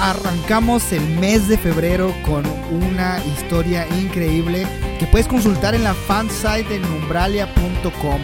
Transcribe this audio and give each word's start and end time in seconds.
arrancamos 0.00 0.92
el 0.92 1.06
mes 1.18 1.48
de 1.48 1.58
febrero 1.58 2.14
con 2.24 2.44
una 2.70 3.20
historia 3.24 3.86
increíble 4.00 4.66
que 4.98 5.06
puedes 5.06 5.26
consultar 5.26 5.74
en 5.74 5.84
la 5.84 5.94
fansite 5.94 6.68
de 6.68 6.78
numbralia.com. 6.78 8.20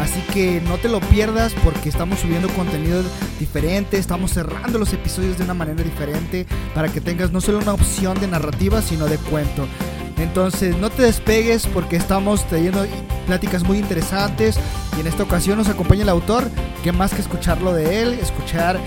Así 0.00 0.20
que 0.32 0.60
no 0.62 0.76
te 0.76 0.88
lo 0.88 1.00
pierdas 1.00 1.54
porque 1.64 1.88
estamos 1.88 2.18
subiendo 2.18 2.48
contenido 2.50 3.02
diferente, 3.38 3.96
estamos 3.96 4.32
cerrando 4.32 4.78
los 4.78 4.92
episodios 4.92 5.38
de 5.38 5.44
una 5.44 5.54
manera 5.54 5.82
diferente 5.82 6.46
para 6.74 6.88
que 6.88 7.00
tengas 7.00 7.30
no 7.30 7.40
solo 7.40 7.58
una 7.58 7.74
opción 7.74 8.18
de 8.20 8.26
narrativa, 8.26 8.82
sino 8.82 9.06
de 9.06 9.18
cuento. 9.18 9.66
Entonces 10.18 10.76
no 10.76 10.90
te 10.90 11.02
despegues 11.02 11.66
porque 11.66 11.96
estamos 11.96 12.46
trayendo 12.46 12.86
pláticas 13.26 13.62
muy 13.64 13.78
interesantes 13.78 14.58
y 14.96 15.00
en 15.00 15.06
esta 15.06 15.22
ocasión 15.22 15.58
nos 15.58 15.68
acompaña 15.68 16.02
el 16.02 16.08
autor, 16.08 16.50
que 16.82 16.92
más 16.92 17.12
que 17.12 17.20
escucharlo 17.20 17.72
de 17.72 18.02
él, 18.02 18.14
escuchar 18.14 18.78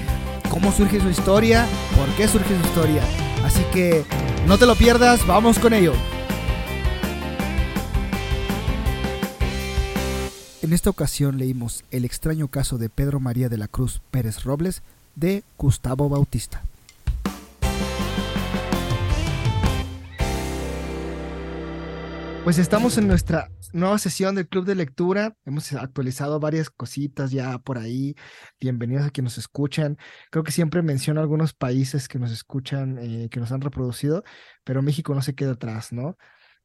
cómo 0.49 0.71
surge 0.71 0.99
su 0.99 1.09
historia, 1.09 1.67
por 1.95 2.07
qué 2.15 2.27
surge 2.27 2.57
su 2.59 2.67
historia. 2.67 3.03
Así 3.45 3.63
que 3.73 4.03
no 4.47 4.57
te 4.57 4.65
lo 4.65 4.75
pierdas, 4.75 5.25
vamos 5.25 5.59
con 5.59 5.73
ello. 5.73 5.93
En 10.61 10.73
esta 10.73 10.89
ocasión 10.89 11.37
leímos 11.37 11.85
El 11.91 12.03
extraño 12.03 12.49
caso 12.49 12.77
de 12.77 12.89
Pedro 12.89 13.19
María 13.19 13.47
de 13.47 13.57
la 13.57 13.67
Cruz 13.67 14.01
Pérez 14.11 14.43
Robles 14.43 14.81
de 15.15 15.43
Gustavo 15.57 16.09
Bautista. 16.09 16.66
Pues 22.47 22.59
estamos 22.59 22.97
en 22.97 23.09
nuestra 23.09 23.51
nueva 23.73 23.97
sesión 23.97 24.33
del 24.33 24.47
Club 24.47 24.63
de 24.63 24.73
Lectura. 24.73 25.35
Hemos 25.43 25.73
actualizado 25.73 26.39
varias 26.39 26.69
cositas 26.69 27.31
ya 27.31 27.59
por 27.59 27.77
ahí. 27.77 28.15
Bienvenidos 28.57 29.05
a 29.05 29.09
quienes 29.09 29.33
nos 29.33 29.39
escuchan. 29.39 29.97
Creo 30.31 30.45
que 30.45 30.53
siempre 30.53 30.81
menciono 30.81 31.19
algunos 31.19 31.53
países 31.53 32.07
que 32.07 32.19
nos 32.19 32.31
escuchan, 32.31 32.99
eh, 32.99 33.27
que 33.29 33.41
nos 33.41 33.51
han 33.51 33.59
reproducido, 33.59 34.23
pero 34.63 34.81
México 34.81 35.13
no 35.13 35.21
se 35.21 35.35
queda 35.35 35.51
atrás, 35.51 35.91
¿no? 35.91 36.15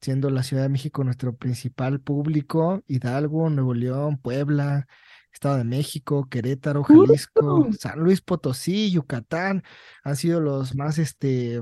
Siendo 0.00 0.30
la 0.30 0.44
Ciudad 0.44 0.62
de 0.62 0.68
México 0.68 1.02
nuestro 1.02 1.34
principal 1.34 1.98
público, 1.98 2.84
Hidalgo, 2.86 3.50
Nuevo 3.50 3.74
León, 3.74 4.18
Puebla, 4.18 4.86
Estado 5.32 5.56
de 5.56 5.64
México, 5.64 6.28
Querétaro, 6.28 6.84
Jalisco, 6.84 7.66
San 7.76 7.98
Luis 7.98 8.20
Potosí, 8.20 8.92
Yucatán, 8.92 9.64
han 10.04 10.14
sido 10.14 10.40
los 10.40 10.76
más 10.76 10.98
este, 10.98 11.60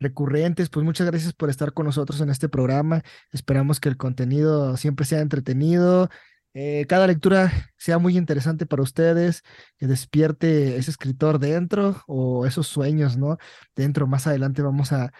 recurrentes, 0.00 0.68
pues 0.70 0.84
muchas 0.84 1.06
gracias 1.06 1.32
por 1.32 1.50
estar 1.50 1.72
con 1.72 1.86
nosotros 1.86 2.20
en 2.20 2.30
este 2.30 2.48
programa. 2.48 3.02
Esperamos 3.32 3.80
que 3.80 3.88
el 3.88 3.96
contenido 3.96 4.76
siempre 4.76 5.06
sea 5.06 5.20
entretenido. 5.20 6.08
Eh, 6.54 6.86
cada 6.88 7.06
lectura 7.06 7.52
sea 7.76 7.98
muy 7.98 8.16
interesante 8.16 8.66
para 8.66 8.82
ustedes, 8.82 9.42
que 9.78 9.86
despierte 9.86 10.76
ese 10.76 10.90
escritor 10.90 11.38
dentro 11.38 12.02
o 12.08 12.46
esos 12.46 12.66
sueños, 12.66 13.16
¿no? 13.16 13.38
Dentro, 13.76 14.08
más 14.08 14.26
adelante 14.26 14.62
vamos 14.62 14.92
a, 14.92 15.12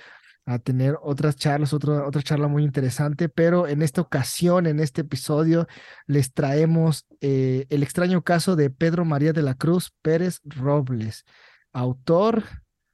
a 0.46 0.58
tener 0.58 0.96
otras 1.02 1.36
charlas, 1.36 1.72
otra, 1.72 2.06
otra 2.06 2.22
charla 2.22 2.48
muy 2.48 2.64
interesante, 2.64 3.28
pero 3.28 3.68
en 3.68 3.82
esta 3.82 4.00
ocasión, 4.00 4.66
en 4.66 4.80
este 4.80 5.02
episodio, 5.02 5.66
les 6.06 6.32
traemos 6.32 7.06
eh, 7.20 7.66
el 7.70 7.82
extraño 7.82 8.22
caso 8.22 8.56
de 8.56 8.70
Pedro 8.70 9.04
María 9.04 9.32
de 9.32 9.42
la 9.42 9.54
Cruz 9.54 9.92
Pérez 10.02 10.40
Robles, 10.44 11.24
autor 11.72 12.44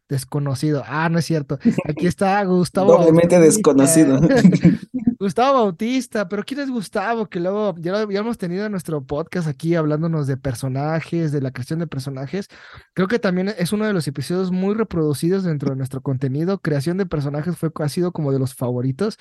desconocido. 0.08 0.82
Ah, 0.86 1.08
no 1.08 1.18
es 1.18 1.24
cierto. 1.24 1.58
Aquí 1.88 2.06
está 2.06 2.42
Gustavo. 2.44 2.92
Doblemente 2.92 3.38
desconocido. 3.40 4.20
Gustavo 5.18 5.64
Bautista, 5.64 6.28
pero 6.28 6.44
¿quién 6.44 6.60
es 6.60 6.70
Gustavo? 6.70 7.26
Que 7.26 7.40
luego 7.40 7.74
ya 7.78 7.92
lo 7.92 7.98
habíamos 7.98 8.38
tenido 8.38 8.66
en 8.66 8.72
nuestro 8.72 9.04
podcast 9.04 9.48
aquí 9.48 9.74
hablándonos 9.74 10.26
de 10.26 10.36
personajes, 10.36 11.32
de 11.32 11.40
la 11.40 11.50
creación 11.50 11.78
de 11.78 11.86
personajes. 11.86 12.48
Creo 12.94 13.08
que 13.08 13.18
también 13.18 13.52
es 13.56 13.72
uno 13.72 13.86
de 13.86 13.92
los 13.92 14.06
episodios 14.06 14.50
muy 14.50 14.74
reproducidos 14.74 15.44
dentro 15.44 15.70
de 15.70 15.76
nuestro 15.76 16.02
contenido. 16.02 16.60
Creación 16.60 16.98
de 16.98 17.06
personajes 17.06 17.56
fue, 17.56 17.70
ha 17.80 17.88
sido 17.88 18.12
como 18.12 18.32
de 18.32 18.38
los 18.38 18.54
favoritos 18.54 19.18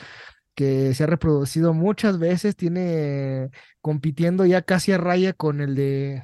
que 0.56 0.94
se 0.94 1.04
ha 1.04 1.08
reproducido 1.08 1.74
muchas 1.74 2.18
veces, 2.18 2.56
tiene 2.56 3.50
compitiendo 3.82 4.46
ya 4.46 4.62
casi 4.62 4.94
a 4.94 4.98
raya 4.98 5.34
con 5.34 5.60
el 5.60 5.76
de 5.76 6.24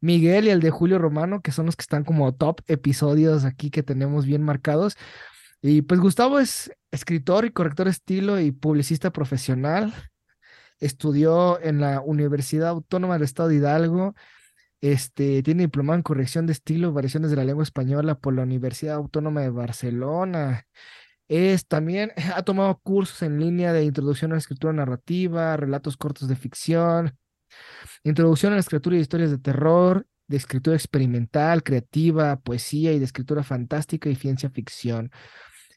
Miguel 0.00 0.46
y 0.46 0.50
el 0.50 0.60
de 0.60 0.70
Julio 0.70 0.98
Romano, 0.98 1.40
que 1.42 1.52
son 1.52 1.66
los 1.66 1.76
que 1.76 1.82
están 1.82 2.04
como 2.04 2.34
top 2.34 2.60
episodios 2.66 3.44
aquí 3.44 3.70
que 3.70 3.82
tenemos 3.82 4.26
bien 4.26 4.42
marcados. 4.42 4.96
Y 5.62 5.82
pues 5.82 6.00
Gustavo 6.00 6.38
es 6.38 6.70
escritor 6.90 7.44
y 7.44 7.50
corrector 7.50 7.88
estilo 7.88 8.40
y 8.40 8.52
publicista 8.52 9.10
profesional. 9.10 9.94
Estudió 10.78 11.60
en 11.60 11.80
la 11.80 12.00
Universidad 12.00 12.68
Autónoma 12.68 13.14
del 13.14 13.24
Estado 13.24 13.48
de 13.48 13.56
Hidalgo. 13.56 14.14
Este, 14.80 15.42
tiene 15.42 15.64
diplomado 15.64 15.96
en 15.96 16.02
corrección 16.02 16.46
de 16.46 16.52
estilo 16.52 16.88
y 16.88 16.92
variaciones 16.92 17.30
de 17.30 17.36
la 17.36 17.44
lengua 17.44 17.64
española 17.64 18.16
por 18.16 18.34
la 18.34 18.42
Universidad 18.42 18.96
Autónoma 18.96 19.40
de 19.40 19.50
Barcelona. 19.50 20.66
Es 21.28 21.66
también, 21.66 22.12
ha 22.34 22.42
tomado 22.42 22.78
cursos 22.82 23.22
en 23.22 23.40
línea 23.40 23.72
de 23.72 23.84
introducción 23.84 24.32
a 24.32 24.34
la 24.36 24.38
escritura 24.38 24.72
narrativa, 24.72 25.56
relatos 25.56 25.96
cortos 25.96 26.28
de 26.28 26.36
ficción, 26.36 27.16
Introducción 28.04 28.52
a 28.52 28.56
la 28.56 28.60
escritura 28.60 28.96
y 28.96 29.00
historias 29.00 29.30
de 29.30 29.38
terror, 29.38 30.06
de 30.28 30.36
escritura 30.36 30.76
experimental, 30.76 31.62
creativa, 31.62 32.36
poesía 32.40 32.92
y 32.92 32.98
de 32.98 33.04
escritura 33.04 33.42
fantástica 33.42 34.08
y 34.08 34.16
ciencia 34.16 34.50
ficción. 34.50 35.10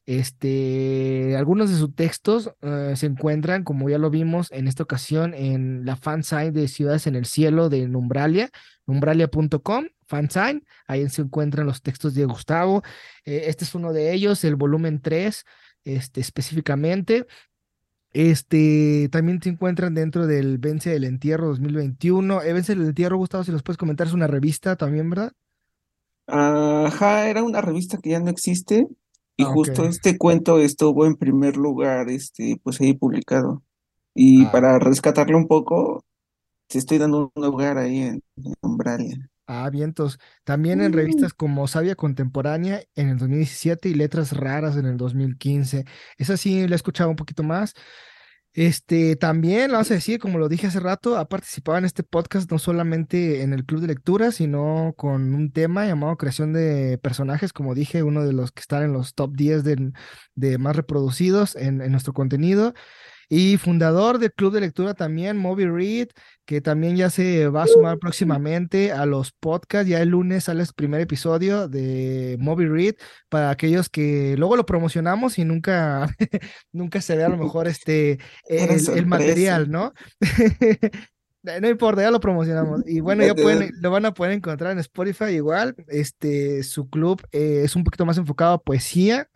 Este, 0.06 1.36
algunos 1.38 1.70
de 1.70 1.78
sus 1.78 1.94
textos 1.94 2.52
eh, 2.62 2.94
se 2.96 3.06
encuentran, 3.06 3.64
como 3.64 3.92
ya 3.92 4.00
lo 4.00 4.10
vimos 4.10 4.52
en 4.52 4.68
esta 4.68 4.82
ocasión, 4.82 5.36
en 5.36 5.86
la 5.86 5.96
fansign 5.96 6.52
de 6.52 6.68
Ciudades 6.68 7.06
en 7.06 7.16
el 7.16 7.26
Cielo 7.26 7.70
de 7.70 7.88
Numbralia, 7.88 8.50
numbralia.com, 8.88 9.86
fansign, 10.08 10.66
ahí 10.88 11.08
se 11.10 11.22
encuentran 11.22 11.68
los 11.68 11.84
textos 11.84 12.16
de 12.16 12.26
Gustavo. 12.26 12.82
Eh, 13.24 13.44
este 13.46 13.66
es 13.66 13.76
uno 13.76 13.94
de 13.94 14.12
ellos, 14.12 14.44
el 14.44 14.56
volumen 14.56 15.00
3, 15.00 15.46
este, 15.84 16.22
específicamente. 16.22 17.28
Este, 18.12 19.08
también 19.12 19.42
se 19.42 19.50
encuentran 19.50 19.94
dentro 19.94 20.26
del 20.26 20.58
Vence 20.58 20.90
del 20.90 21.04
Entierro 21.04 21.48
2021. 21.48 22.42
Eh, 22.42 22.54
Vence 22.54 22.76
del 22.76 22.88
Entierro, 22.88 23.18
Gustavo, 23.18 23.44
si 23.44 23.52
los 23.52 23.64
puedes 23.64 23.78
comentar, 23.78 24.08
es 24.08 24.14
una 24.14 24.28
revista 24.28 24.76
también, 24.76 25.10
¿verdad? 25.10 25.34
Ajá, 26.28 27.30
era 27.30 27.44
una 27.44 27.62
revista 27.62 27.98
que 27.98 28.12
ya 28.12 28.20
no 28.20 28.30
existe 28.30 28.88
y 29.36 29.44
ah, 29.44 29.48
justo 29.48 29.86
este 29.86 30.18
cuento 30.18 30.60
estuvo 30.60 31.06
en 31.06 31.16
primer 31.16 31.58
lugar, 31.58 32.10
este, 32.10 32.60
pues 32.62 32.82
ahí 32.82 32.94
publicado. 32.94 33.64
Y 34.14 34.46
ah. 34.46 34.52
para 34.52 34.80
rescatarlo 34.80 35.38
un 35.38 35.48
poco, 35.48 36.04
te 36.68 36.78
estoy 36.78 36.98
dando 36.98 37.32
un 37.34 37.44
lugar 37.44 37.78
ahí 37.78 38.00
en, 38.00 38.24
en 38.38 38.54
Umbralia. 38.62 39.30
Ah, 39.52 39.68
vientos. 39.72 40.20
También 40.44 40.80
en 40.80 40.92
mm. 40.92 40.94
revistas 40.94 41.34
como 41.34 41.68
Sabia 41.68 41.96
Contemporánea 41.96 42.84
en 42.94 43.10
el 43.10 43.18
2017 43.18 43.90
y 43.90 43.96
Letras 43.96 44.32
Raras 44.34 44.78
en 44.78 44.86
el 44.86 44.96
2015. 44.96 45.86
Esa 46.20 46.38
sí 46.38 46.68
la 46.68 46.76
he 46.76 46.78
escuchado 46.78 47.10
un 47.10 47.16
poquito 47.16 47.42
más. 47.42 47.74
Este, 48.54 49.16
también, 49.16 49.72
vamos 49.72 49.90
a 49.90 49.96
decir, 49.96 50.20
como 50.20 50.38
lo 50.38 50.50
dije 50.50 50.68
hace 50.68 50.80
rato, 50.80 51.18
ha 51.18 51.28
participado 51.28 51.80
en 51.80 51.86
este 51.86 52.04
podcast 52.04 52.52
no 52.52 52.60
solamente 52.60 53.42
en 53.42 53.54
el 53.54 53.66
club 53.66 53.82
de 53.82 53.88
lectura, 53.88 54.32
sino 54.32 54.94
con 54.96 55.34
un 55.34 55.52
tema 55.52 55.88
llamado 55.88 56.16
creación 56.18 56.54
de 56.54 57.00
personajes, 57.00 57.52
como 57.52 57.74
dije, 57.74 58.04
uno 58.04 58.24
de 58.24 58.34
los 58.34 58.52
que 58.52 58.62
están 58.62 58.84
en 58.84 58.94
los 58.94 59.16
top 59.16 59.36
10 59.36 59.64
de, 59.64 59.94
de 60.36 60.58
más 60.60 60.76
reproducidos 60.76 61.56
en, 61.56 61.82
en 61.82 61.92
nuestro 61.92 62.14
contenido. 62.14 62.76
Y 63.32 63.58
fundador 63.58 64.18
del 64.18 64.34
club 64.34 64.54
de 64.54 64.62
lectura 64.62 64.96
también, 64.96 65.38
Moby 65.38 65.66
Read, 65.66 66.08
que 66.46 66.62
también 66.62 66.98
ya 66.98 67.12
se 67.12 67.48
va 67.48 67.64
a 67.64 67.68
sumar 67.68 68.00
próximamente 68.00 68.92
a 68.92 69.06
los 69.06 69.32
podcasts. 69.32 69.88
Ya 69.88 70.02
el 70.02 70.10
lunes 70.10 70.46
sale 70.46 70.64
el 70.64 70.70
primer 70.76 71.02
episodio 71.02 71.68
de 71.68 72.38
Moby 72.40 72.66
Read 72.66 72.96
para 73.30 73.52
aquellos 73.52 73.88
que 73.88 74.36
luego 74.36 74.56
lo 74.56 74.66
promocionamos 74.66 75.38
y 75.38 75.46
nunca, 75.46 76.08
nunca 76.72 77.02
se 77.02 77.16
ve 77.16 77.24
a 77.24 77.30
lo 77.30 77.38
mejor 77.38 77.68
este 77.68 78.18
el, 78.46 79.06
material, 79.06 79.70
¿no? 79.70 79.94
No 81.42 81.70
importa, 81.70 82.02
ya 82.02 82.12
lo 82.12 82.20
promocionamos. 82.20 82.82
Y 82.86 83.00
bueno, 83.00 83.26
ya 83.26 83.34
pueden, 83.34 83.72
lo 83.82 83.92
van 83.92 84.06
a 84.06 84.14
poder 84.14 84.34
encontrar 84.34 84.74
en 84.74 84.80
Spotify 84.80 85.36
igual. 85.36 85.74
Este, 85.88 86.64
su 86.64 86.90
club 86.90 87.22
eh, 87.32 87.62
es 87.64 87.78
un 87.78 87.86
poquito 87.86 88.06
más 88.06 88.18
enfocado 88.18 88.56
a 88.56 88.62
poesía 88.62 89.30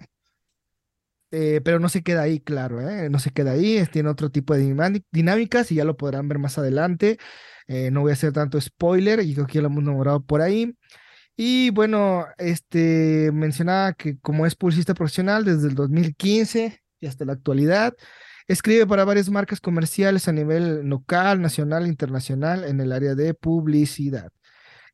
eh, 1.35 1.61
pero 1.65 1.79
no 1.79 1.89
se 1.89 2.03
queda 2.03 2.21
ahí, 2.21 2.39
claro, 2.39 2.79
¿eh? 2.87 3.09
no 3.09 3.17
se 3.17 3.31
queda 3.31 3.53
ahí, 3.53 3.83
tiene 3.91 4.09
otro 4.09 4.29
tipo 4.29 4.53
de 4.53 5.01
dinámicas 5.11 5.71
y 5.71 5.75
ya 5.75 5.83
lo 5.83 5.97
podrán 5.97 6.27
ver 6.27 6.37
más 6.37 6.59
adelante. 6.59 7.17
Eh, 7.67 7.89
no 7.89 8.01
voy 8.01 8.11
a 8.11 8.13
hacer 8.13 8.33
tanto 8.33 8.61
spoiler, 8.61 9.19
y 9.21 9.33
creo 9.33 9.47
que 9.47 9.55
ya 9.55 9.61
lo 9.61 9.67
hemos 9.69 9.83
nombrado 9.83 10.23
por 10.23 10.41
ahí. 10.41 10.75
Y 11.35 11.71
bueno, 11.71 12.27
este 12.37 13.31
mencionaba 13.33 13.93
que 13.93 14.19
como 14.19 14.45
es 14.45 14.55
publicista 14.55 14.93
profesional 14.93 15.43
desde 15.45 15.69
el 15.69 15.75
2015 15.75 16.83
y 16.99 17.07
hasta 17.07 17.25
la 17.25 17.33
actualidad, 17.33 17.95
escribe 18.47 18.85
para 18.85 19.03
varias 19.05 19.29
marcas 19.31 19.59
comerciales 19.59 20.27
a 20.27 20.33
nivel 20.33 20.87
local, 20.87 21.41
nacional, 21.41 21.87
internacional 21.87 22.63
en 22.65 22.79
el 22.79 22.91
área 22.91 23.15
de 23.15 23.33
publicidad. 23.33 24.31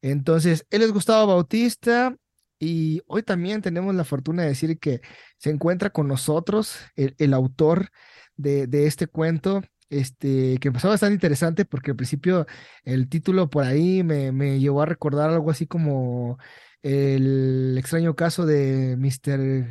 Entonces, 0.01 0.65
él 0.69 0.83
es 0.83 0.93
Gustavo 0.93 1.27
Bautista, 1.27 2.15
y 2.59 3.01
hoy 3.07 3.23
también 3.23 3.61
tenemos 3.61 3.95
la 3.95 4.03
fortuna 4.03 4.43
de 4.43 4.49
decir 4.49 4.79
que 4.79 5.01
se 5.37 5.49
encuentra 5.49 5.89
con 5.91 6.07
nosotros 6.07 6.77
el, 6.95 7.33
autor 7.33 7.89
de, 8.35 8.67
este 8.85 9.07
cuento, 9.07 9.63
este, 9.89 10.57
que 10.59 10.67
empezó 10.67 10.89
bastante 10.89 11.13
interesante 11.15 11.65
porque 11.65 11.91
al 11.91 11.97
principio 11.97 12.45
el 12.83 13.09
título 13.09 13.49
por 13.49 13.63
ahí 13.63 14.03
me, 14.03 14.31
me 14.31 14.59
llevó 14.59 14.81
a 14.81 14.85
recordar 14.85 15.29
algo 15.29 15.51
así 15.51 15.67
como 15.67 16.37
el 16.81 17.77
extraño 17.77 18.15
caso 18.15 18.45
de 18.45 18.95
Mr. 18.97 19.67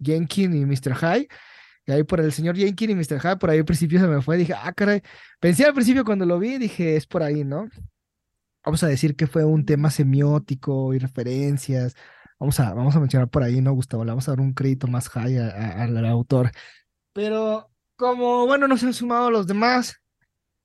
Jenkins 0.00 0.54
y 0.54 0.66
Mr. 0.66 0.94
High. 0.94 1.28
Y 1.86 1.92
ahí 1.92 2.04
por 2.04 2.20
el 2.20 2.32
señor 2.32 2.56
Jenkins 2.56 2.92
y 2.92 2.94
Mr. 2.94 3.18
High, 3.20 3.38
por 3.38 3.50
ahí 3.50 3.58
al 3.58 3.64
principio 3.64 4.00
se 4.00 4.06
me 4.06 4.22
fue, 4.22 4.36
dije, 4.36 4.54
ah, 4.54 4.72
caray. 4.72 5.02
Pensé 5.40 5.64
al 5.64 5.74
principio 5.74 6.04
cuando 6.04 6.26
lo 6.26 6.38
vi, 6.38 6.58
dije, 6.58 6.96
es 6.96 7.06
por 7.06 7.22
ahí, 7.22 7.44
¿no? 7.44 7.68
Vamos 8.64 8.82
a 8.82 8.88
decir 8.88 9.16
que 9.16 9.26
fue 9.26 9.44
un 9.44 9.64
tema 9.64 9.90
semiótico 9.90 10.92
y 10.94 10.98
referencias. 10.98 11.96
Vamos 12.40 12.58
a, 12.58 12.72
vamos 12.72 12.96
a 12.96 13.00
mencionar 13.00 13.28
por 13.28 13.42
ahí, 13.42 13.60
¿no, 13.60 13.72
Gustavo? 13.74 14.04
Le 14.04 14.10
vamos 14.10 14.26
a 14.26 14.32
dar 14.32 14.40
un 14.40 14.54
crédito 14.54 14.86
más 14.86 15.08
high 15.10 15.38
al 15.38 16.04
autor. 16.06 16.50
Pero 17.12 17.70
como, 17.96 18.46
bueno, 18.46 18.66
no 18.66 18.78
se 18.78 18.86
han 18.86 18.94
sumado 18.94 19.30
los 19.30 19.46
demás, 19.46 20.00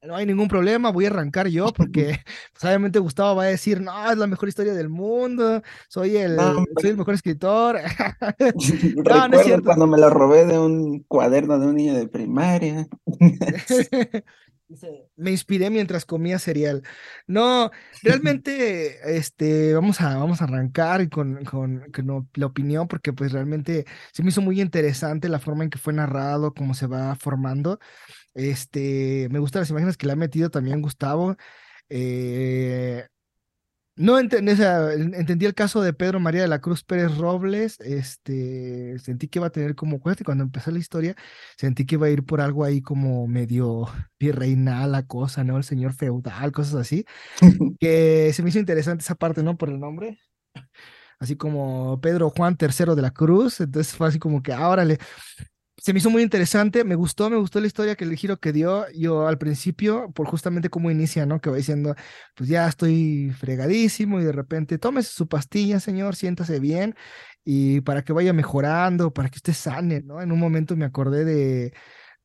no 0.06 0.16
hay 0.16 0.26
ningún 0.26 0.48
problema, 0.48 0.92
voy 0.92 1.06
a 1.06 1.10
arrancar 1.10 1.48
yo 1.48 1.74
porque 1.74 2.20
pues, 2.54 2.64
obviamente 2.64 3.00
Gustavo 3.00 3.36
va 3.36 3.44
a 3.44 3.48
decir, 3.48 3.82
no, 3.82 4.12
es 4.12 4.18
la 4.18 4.28
mejor 4.28 4.50
historia 4.50 4.74
del 4.74 4.90
mundo, 4.90 5.62
soy 5.90 6.18
el, 6.18 6.38
soy 6.80 6.92
el 6.92 6.98
mejor 6.98 7.16
escritor. 7.16 7.78
no, 9.06 9.28
no 9.28 9.40
es 9.40 9.46
cierto. 9.46 9.66
cuando 9.66 9.88
me 9.88 9.98
la 9.98 10.10
robé 10.10 10.46
de 10.46 10.60
un 10.60 11.04
cuaderno 11.08 11.60
de 11.60 11.68
un 11.68 11.76
niño 11.76 11.94
de 11.94 12.08
primaria. 12.08 12.88
Me 15.16 15.32
inspiré 15.32 15.70
mientras 15.70 16.06
comía 16.06 16.40
cereal. 16.40 16.84
No, 17.28 17.72
realmente, 18.02 18.98
este, 19.18 19.74
vamos 19.74 20.02
a, 20.02 20.18
vamos 20.18 20.42
a 20.42 20.46
arrancar 20.46 21.08
con, 21.10 21.44
con, 21.46 21.92
con, 21.92 22.30
la 22.34 22.46
opinión, 22.46 22.88
porque 22.88 23.14
pues 23.14 23.32
realmente 23.32 23.86
se 24.12 24.24
me 24.24 24.30
hizo 24.30 24.42
muy 24.42 24.62
interesante 24.62 25.30
la 25.30 25.40
forma 25.40 25.64
en 25.64 25.70
que 25.70 25.78
fue 25.78 25.94
narrado, 25.94 26.54
cómo 26.54 26.74
se 26.74 26.88
va 26.88 27.16
formando. 27.16 27.80
Este, 28.34 29.28
me 29.32 29.40
gustan 29.40 29.62
las 29.62 29.70
imágenes 29.70 29.98
que 29.98 30.08
le 30.08 30.14
ha 30.14 30.18
metido 30.18 30.50
también 30.50 30.82
Gustavo. 30.82 31.36
Eh, 31.90 33.06
no 33.96 34.20
entendí, 34.20 34.52
entendí 34.52 35.46
el 35.46 35.54
caso 35.54 35.82
de 35.82 35.94
Pedro 35.94 36.20
María 36.20 36.42
de 36.42 36.48
la 36.48 36.60
Cruz 36.60 36.84
Pérez 36.84 37.18
Robles, 37.18 37.80
este, 37.80 39.00
sentí 39.00 39.28
que 39.28 39.40
iba 39.40 39.48
a 39.48 39.52
tener 39.52 39.76
como, 39.76 40.00
cuando 40.00 40.44
empezó 40.44 40.72
la 40.72 40.80
historia, 40.80 41.16
sentí 41.58 41.86
que 41.86 41.96
iba 41.96 42.08
a 42.08 42.10
ir 42.10 42.26
por 42.26 42.42
algo 42.42 42.66
ahí 42.66 42.82
como 42.82 43.28
medio 43.28 43.86
virreinal 44.20 44.92
la 44.92 45.04
cosa, 45.08 45.44
¿no? 45.44 45.58
El 45.58 45.64
señor 45.64 45.94
feudal, 45.94 46.52
cosas 46.52 46.76
así, 46.76 47.06
que 47.80 48.32
se 48.34 48.44
me 48.44 48.50
hizo 48.50 48.60
interesante 48.60 49.04
esa 49.04 49.16
parte, 49.16 49.44
¿no? 49.44 49.58
Por 49.58 49.70
el 49.70 49.80
nombre, 49.80 50.20
así 51.20 51.36
como 51.38 52.00
Pedro 52.02 52.30
Juan 52.30 52.58
III 52.60 52.96
de 52.96 53.02
la 53.02 53.12
Cruz, 53.12 53.62
entonces 53.62 53.96
fue 53.96 54.08
así 54.08 54.20
como 54.20 54.44
que, 54.44 54.54
ah, 54.54 54.68
órale, 54.70 54.98
se 55.86 55.94
me 55.94 56.00
hizo 56.00 56.10
muy 56.10 56.24
interesante, 56.24 56.84
me 56.84 56.96
gustó, 56.96 57.30
me 57.30 57.38
gustó 57.38 57.60
la 57.60 57.68
historia, 57.68 57.96
que 57.96 58.06
el 58.06 58.16
giro 58.16 58.40
que 58.40 58.52
dio 58.52 58.90
yo 58.94 59.28
al 59.28 59.38
principio, 59.38 60.12
por 60.14 60.26
justamente 60.26 60.72
cómo 60.72 60.90
inicia, 60.90 61.28
¿no? 61.28 61.40
Que 61.40 61.52
va 61.52 61.58
diciendo, 61.58 61.94
pues 62.34 62.50
ya 62.50 62.68
estoy 62.68 63.30
fregadísimo 63.38 64.20
y 64.20 64.24
de 64.24 64.32
repente, 64.32 64.80
tómese 64.80 65.12
su 65.12 65.28
pastilla, 65.28 65.80
señor, 65.80 66.16
siéntase 66.16 66.60
bien 66.60 66.96
y 67.44 67.82
para 67.82 68.04
que 68.04 68.14
vaya 68.14 68.34
mejorando, 68.34 69.14
para 69.14 69.30
que 69.30 69.36
usted 69.36 69.54
sane, 69.54 70.02
¿no? 70.02 70.24
En 70.24 70.32
un 70.32 70.40
momento 70.40 70.76
me 70.76 70.86
acordé 70.86 71.24
de, 71.24 71.72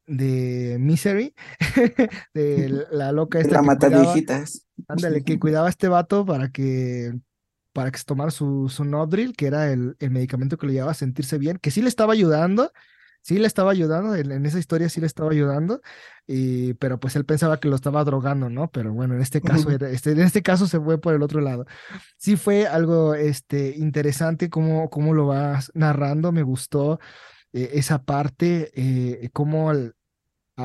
de 0.06 0.78
Misery, 0.80 1.34
de 2.32 2.86
la 2.90 3.12
loca 3.12 3.40
esta. 3.40 3.56
La 3.56 3.62
mata 3.62 3.90
viejitas. 3.90 4.68
Ándale, 4.88 5.22
que 5.22 5.38
cuidaba 5.38 5.66
a 5.66 5.70
este 5.70 5.88
vato 5.88 6.24
para 6.24 6.50
que 6.50 7.12
para 7.74 7.90
que 7.90 7.98
se 7.98 8.04
tomara 8.06 8.30
su, 8.30 8.70
su 8.70 8.86
Nodril, 8.86 9.36
que 9.36 9.48
era 9.48 9.70
el, 9.70 9.96
el 9.98 10.10
medicamento 10.10 10.56
que 10.56 10.66
le 10.66 10.72
llevaba 10.72 10.92
a 10.92 10.94
sentirse 10.94 11.36
bien, 11.36 11.58
que 11.58 11.70
sí 11.70 11.82
le 11.82 11.88
estaba 11.88 12.14
ayudando, 12.14 12.72
sí 13.22 13.38
le 13.38 13.46
estaba 13.46 13.70
ayudando, 13.70 14.14
en, 14.14 14.46
esa 14.46 14.58
historia 14.58 14.88
sí 14.88 15.00
le 15.00 15.06
estaba 15.06 15.30
ayudando, 15.30 15.80
y, 16.26 16.74
pero 16.74 16.98
pues 16.98 17.16
él 17.16 17.24
pensaba 17.24 17.60
que 17.60 17.68
lo 17.68 17.76
estaba 17.76 18.04
drogando, 18.04 18.48
¿no? 18.50 18.70
Pero 18.70 18.92
bueno, 18.92 19.14
en 19.14 19.20
este 19.20 19.40
caso, 19.40 19.70
este, 19.70 20.12
en 20.12 20.20
este 20.20 20.42
caso 20.42 20.66
se 20.66 20.80
fue 20.80 21.00
por 21.00 21.14
el 21.14 21.22
otro 21.22 21.40
lado. 21.40 21.66
Sí 22.16 22.36
fue 22.36 22.66
algo 22.66 23.14
este, 23.14 23.74
interesante 23.76 24.50
cómo, 24.50 24.90
cómo 24.90 25.14
lo 25.14 25.26
vas 25.26 25.70
narrando, 25.74 26.32
me 26.32 26.42
gustó 26.42 27.00
eh, 27.52 27.70
esa 27.74 28.04
parte, 28.04 28.70
eh, 28.74 29.28
cómo 29.32 29.70
a, 29.70 29.74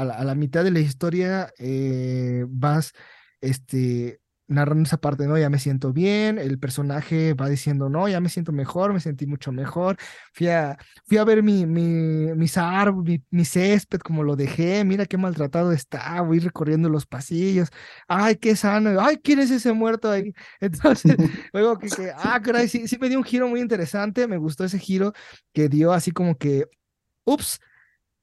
la, 0.03 0.35
mitad 0.35 0.63
de 0.63 0.71
la 0.71 0.79
historia 0.79 1.51
eh, 1.57 2.45
vas 2.47 2.93
este, 3.41 4.19
narrando 4.47 4.83
esa 4.83 4.97
parte, 4.97 5.27
¿no? 5.27 5.37
Ya 5.37 5.49
me 5.49 5.59
siento 5.59 5.91
bien, 5.93 6.37
el 6.37 6.59
personaje 6.59 7.33
va 7.33 7.49
diciendo, 7.49 7.89
no, 7.89 8.07
ya 8.07 8.19
me 8.19 8.29
siento 8.29 8.51
mejor, 8.51 8.93
me 8.93 8.99
sentí 8.99 9.25
mucho 9.25 9.51
mejor, 9.51 9.97
fui 10.33 10.47
a, 10.49 10.77
fui 11.07 11.17
a 11.17 11.23
ver 11.23 11.41
mi, 11.43 11.65
mi, 11.65 12.33
mis 12.35 12.57
árboles, 12.57 13.21
mi, 13.31 13.45
césped, 13.45 13.99
como 13.99 14.23
lo 14.23 14.35
dejé, 14.35 14.83
mira 14.85 15.05
qué 15.05 15.17
maltratado 15.17 15.71
está, 15.71 16.21
voy 16.21 16.39
recorriendo 16.39 16.89
los 16.89 17.05
pasillos, 17.05 17.69
ay, 18.07 18.35
qué 18.35 18.55
sano, 18.55 18.99
ay, 18.99 19.17
¿quién 19.17 19.39
es 19.39 19.51
ese 19.51 19.73
muerto 19.73 20.11
ahí? 20.11 20.33
Entonces, 20.59 21.15
luego 21.53 21.77
que, 21.77 21.87
que 21.87 22.11
ah, 22.15 22.39
caray, 22.41 22.67
sí, 22.67 22.87
sí 22.87 22.97
me 22.99 23.09
dio 23.09 23.17
un 23.17 23.23
giro 23.23 23.47
muy 23.47 23.61
interesante, 23.61 24.27
me 24.27 24.37
gustó 24.37 24.63
ese 24.65 24.79
giro 24.79 25.13
que 25.53 25.69
dio 25.69 25.91
así 25.91 26.11
como 26.11 26.37
que, 26.37 26.65
ups, 27.25 27.59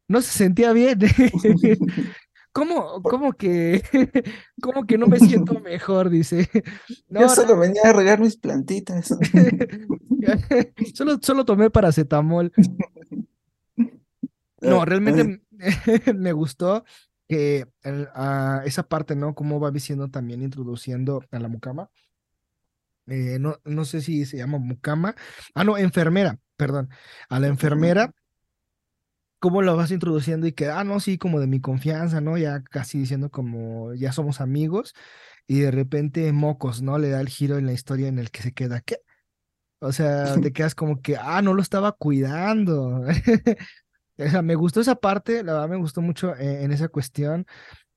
no 0.08 0.20
se 0.20 0.30
sentía 0.30 0.72
bien. 0.72 0.98
¿Cómo, 2.52 3.02
cómo 3.02 3.32
que, 3.32 3.82
cómo 4.60 4.86
que 4.86 4.98
no 4.98 5.06
me 5.06 5.18
siento 5.18 5.58
mejor? 5.60 6.10
Dice. 6.10 6.48
Yo 7.08 7.28
solo 7.28 7.58
venía 7.58 7.82
a 7.84 7.92
regar 7.92 8.20
mis 8.20 8.36
plantitas. 8.36 9.16
solo, 10.94 11.18
solo 11.22 11.44
tomé 11.44 11.70
paracetamol. 11.70 12.52
No, 14.60 14.84
realmente 14.84 15.42
me 16.14 16.32
gustó 16.32 16.84
que 17.28 17.66
esa 18.64 18.82
parte, 18.84 19.16
¿no? 19.16 19.34
Cómo 19.34 19.58
va 19.58 19.70
diciendo 19.70 20.08
también 20.08 20.42
introduciendo 20.42 21.24
a 21.30 21.38
la 21.38 21.48
mucama. 21.48 21.90
Eh, 23.06 23.38
no, 23.40 23.58
no 23.64 23.84
sé 23.84 24.00
si 24.00 24.24
se 24.26 24.36
llama 24.36 24.58
mucama. 24.58 25.16
Ah, 25.54 25.64
no, 25.64 25.76
enfermera, 25.76 26.38
perdón. 26.56 26.90
A 27.28 27.40
la 27.40 27.48
enfermera 27.48 28.14
cómo 29.42 29.60
lo 29.60 29.76
vas 29.76 29.90
introduciendo 29.90 30.46
y 30.46 30.52
que, 30.52 30.68
ah, 30.68 30.84
no, 30.84 31.00
sí, 31.00 31.18
como 31.18 31.40
de 31.40 31.48
mi 31.48 31.60
confianza, 31.60 32.20
¿no? 32.20 32.38
Ya 32.38 32.62
casi 32.62 33.00
diciendo 33.00 33.28
como, 33.28 33.92
ya 33.92 34.12
somos 34.12 34.40
amigos, 34.40 34.94
y 35.48 35.58
de 35.58 35.72
repente 35.72 36.32
Mocos, 36.32 36.80
¿no? 36.80 36.96
Le 36.96 37.08
da 37.08 37.20
el 37.20 37.28
giro 37.28 37.58
en 37.58 37.66
la 37.66 37.72
historia 37.72 38.06
en 38.06 38.20
el 38.20 38.30
que 38.30 38.40
se 38.40 38.52
queda, 38.52 38.80
¿qué? 38.82 38.98
O 39.80 39.90
sea, 39.90 40.40
te 40.40 40.52
quedas 40.52 40.76
como 40.76 41.02
que, 41.02 41.16
ah, 41.16 41.42
no 41.42 41.54
lo 41.54 41.60
estaba 41.60 41.90
cuidando. 41.90 43.00
o 44.18 44.28
sea, 44.30 44.42
me 44.42 44.54
gustó 44.54 44.80
esa 44.80 44.94
parte, 44.94 45.42
la 45.42 45.54
verdad 45.54 45.68
me 45.70 45.76
gustó 45.76 46.02
mucho 46.02 46.36
eh, 46.36 46.62
en 46.62 46.70
esa 46.70 46.86
cuestión. 46.86 47.44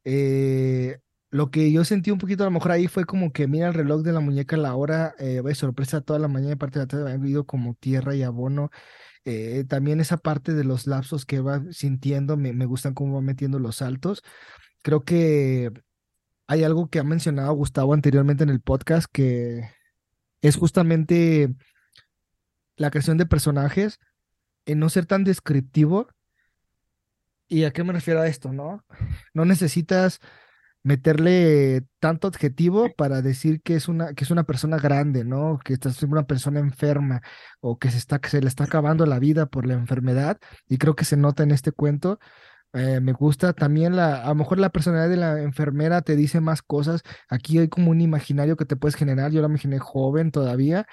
Eh, 0.04 0.98
lo 1.30 1.52
que 1.52 1.72
yo 1.72 1.86
sentí 1.86 2.10
un 2.10 2.18
poquito 2.18 2.42
a 2.44 2.48
lo 2.48 2.52
mejor 2.52 2.72
ahí 2.72 2.88
fue 2.88 3.06
como 3.06 3.32
que 3.32 3.46
mira 3.46 3.68
el 3.68 3.76
reloj 3.76 4.02
de 4.02 4.14
la 4.14 4.20
muñeca, 4.20 4.58
la 4.58 4.74
hora, 4.74 5.14
eh, 5.20 5.44
sorpresa 5.54 6.02
toda 6.02 6.18
la 6.18 6.28
mañana 6.28 6.54
y 6.54 6.56
parte 6.56 6.80
de 6.80 6.86
la 6.86 6.88
tarde, 6.88 7.14
había 7.14 7.30
ido 7.30 7.46
como 7.46 7.76
tierra 7.76 8.16
y 8.16 8.24
abono 8.24 8.72
eh, 9.26 9.66
también 9.68 10.00
esa 10.00 10.18
parte 10.18 10.54
de 10.54 10.64
los 10.64 10.88
lapsos 10.88 11.26
que 11.26 11.40
va 11.42 11.64
sintiendo, 11.72 12.38
me, 12.38 12.54
me 12.54 12.66
gustan 12.66 12.94
cómo 12.94 13.16
va 13.16 13.22
metiendo 13.22 13.60
los 13.60 13.78
saltos. 13.78 14.22
Creo 14.84 15.04
que 15.04 15.72
hay 16.48 16.64
algo 16.64 16.90
que 16.90 17.00
ha 17.00 17.04
mencionado 17.04 17.54
Gustavo 17.54 17.94
anteriormente 17.94 18.44
en 18.44 18.52
el 18.52 18.62
podcast 18.62 19.08
que 19.12 19.68
es 20.42 20.56
justamente 20.58 21.56
la 22.78 22.92
creación 22.92 23.18
de 23.18 23.26
personajes 23.26 24.00
en 24.66 24.80
no 24.80 24.90
ser 24.90 25.06
tan 25.06 25.24
descriptivo. 25.24 26.08
¿Y 27.48 27.64
a 27.64 27.72
qué 27.72 27.84
me 27.84 27.94
refiero 27.94 28.22
a 28.22 28.28
esto, 28.28 28.54
no? 28.54 28.86
No 29.34 29.46
necesitas 29.46 30.20
meterle 30.86 31.84
tanto 32.00 32.28
adjetivo 32.28 32.94
para 32.96 33.24
decir 33.24 33.62
que 33.64 33.76
es 33.76 33.88
una, 33.88 34.14
que 34.14 34.24
es 34.24 34.30
una 34.30 34.44
persona 34.44 34.78
grande, 34.78 35.26
¿no? 35.26 35.60
Que 35.64 35.74
es 35.74 36.04
una 36.04 36.28
persona 36.28 36.60
enferma 36.60 37.24
o 37.60 37.80
que 37.80 37.90
se, 37.90 37.98
está, 37.98 38.20
que 38.20 38.30
se 38.30 38.40
le 38.40 38.48
está 38.48 38.66
acabando 38.66 39.08
la 39.08 39.18
vida 39.18 39.48
por 39.48 39.66
la 39.66 39.74
enfermedad. 39.74 40.38
Y 40.70 40.78
creo 40.78 40.96
que 40.96 41.04
se 41.04 41.18
nota 41.18 41.42
en 41.42 41.50
este 41.50 41.72
cuento. 41.72 42.20
Eh, 42.74 43.00
me 43.02 43.14
gusta 43.14 43.54
también 43.54 43.96
la, 43.96 44.24
a 44.24 44.30
lo 44.30 44.36
mejor 44.36 44.60
la 44.60 44.70
personalidad 44.70 45.10
de 45.10 45.18
la 45.18 45.42
enfermera 45.42 46.04
te 46.04 46.16
dice 46.16 46.40
más 46.40 46.62
cosas. 46.62 47.02
Aquí 47.30 47.58
hay 47.58 47.68
como 47.68 47.90
un 47.90 48.02
imaginario 48.02 48.56
que 48.56 48.66
te 48.66 48.76
puedes 48.76 48.96
generar. 48.96 49.32
Yo 49.32 49.42
la 49.42 49.48
imaginé 49.48 49.80
joven 49.80 50.30
todavía, 50.32 50.86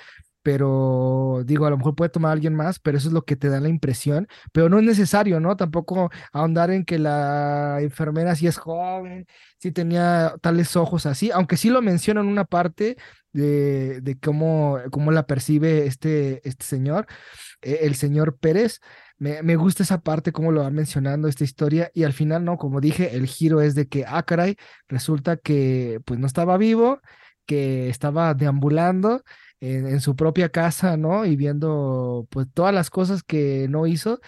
pero 0.43 1.43
digo, 1.45 1.67
a 1.67 1.71
lo 1.71 1.79
mejor 1.79 1.95
puede 1.95 2.11
tomar 2.11 2.31
a 2.31 2.33
alguien 2.33 2.55
más, 2.55 2.79
pero 2.79 2.99
eso 2.99 3.09
es 3.09 3.15
lo 3.15 3.25
que 3.25 3.37
te 3.37 3.49
da 3.49 3.61
la 3.61 3.69
impresión, 3.69 4.29
pero 4.53 4.69
no 4.69 4.79
es 4.79 4.85
necesario, 4.85 5.41
¿no? 5.41 5.57
Tampoco 5.57 6.11
ahondar 6.33 6.71
en 6.71 6.85
que 6.85 6.99
la 6.99 7.79
enfermera 7.81 8.35
sí 8.35 8.47
es 8.47 8.59
joven, 8.59 9.27
sí 9.59 9.73
tenía 9.73 10.35
tales 10.41 10.77
ojos 10.77 11.07
así, 11.07 11.31
aunque 11.31 11.57
sí 11.57 11.71
lo 11.71 11.83
menciona 11.83 12.21
en 12.21 12.27
una 12.29 12.45
parte 12.45 12.97
de, 13.33 14.01
de 14.01 14.19
cómo, 14.19 14.79
cómo 14.91 15.11
la 15.13 15.27
percibe 15.27 15.87
este, 15.87 16.47
este 16.49 16.65
señor, 16.65 17.07
eh, 17.63 17.81
el 17.83 17.95
señor 17.95 18.39
Pérez. 18.39 18.81
Me, 19.19 19.43
me, 19.43 19.55
gusta 19.57 19.85
esa 19.85 20.01
parte, 20.01 20.33
cómo 20.33 20.51
lo 20.51 20.63
va 20.63 20.71
mencionando 20.71 21.29
esta 21.29 21.45
historia, 21.45 21.91
y 21.95 22.03
al 22.03 22.13
final, 22.13 22.45
¿no? 22.45 22.57
Como 22.59 22.81
dije, 22.81 23.15
el 23.15 23.27
giro 23.27 23.61
es 23.61 23.75
de 23.77 23.87
que, 23.87 24.05
ah, 24.07 24.25
caray, 24.25 24.57
resulta 24.89 25.37
que 25.37 26.01
pues 26.05 26.19
no 26.19 26.27
estaba 26.27 26.57
vivo, 26.59 27.01
que 27.47 27.89
estaba 27.89 28.35
deambulando 28.35 29.23
en, 29.63 30.01
su 30.01 30.17
propia 30.17 30.49
casa, 30.51 30.97
¿no? 30.97 31.25
Y 31.25 31.37
viendo 31.37 32.27
pues 32.31 32.49
todas 32.53 32.75
las 32.75 32.91
cosas 32.91 33.23
que 33.23 33.69
no 33.69 33.87
hizo, 33.87 34.21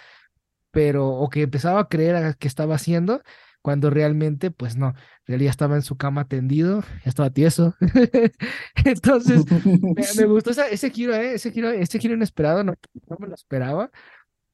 pero 0.71 1.09
o 1.09 1.29
que 1.29 1.43
empezaba 1.43 1.81
a 1.81 1.89
creer 1.89 2.37
que 2.39 2.49
estaba 2.49 2.77
haciendo, 2.77 3.23
cuando 3.63 3.91
realmente, 3.91 4.51
pues 4.51 4.77
no, 4.77 4.89
en 4.89 4.95
realidad 5.27 5.51
estaba 5.51 5.77
en 5.77 5.83
su 5.83 5.97
cama 5.97 6.29
tendido, 6.29 6.85
estaba 7.05 7.31
tieso. 7.31 7.75
Entonces, 8.85 9.45
me, 10.17 10.25
gustó 10.27 10.51
ese 10.51 10.91
giro, 10.91 11.15
¿eh? 11.15 11.35
ese 11.35 11.51
giro, 11.51 11.71
ese 11.71 11.99
giro 11.99 12.15
inesperado, 12.15 12.63
no, 12.63 12.75
no 13.09 13.17
me 13.19 13.29
lo 13.29 13.35
esperaba 13.35 13.91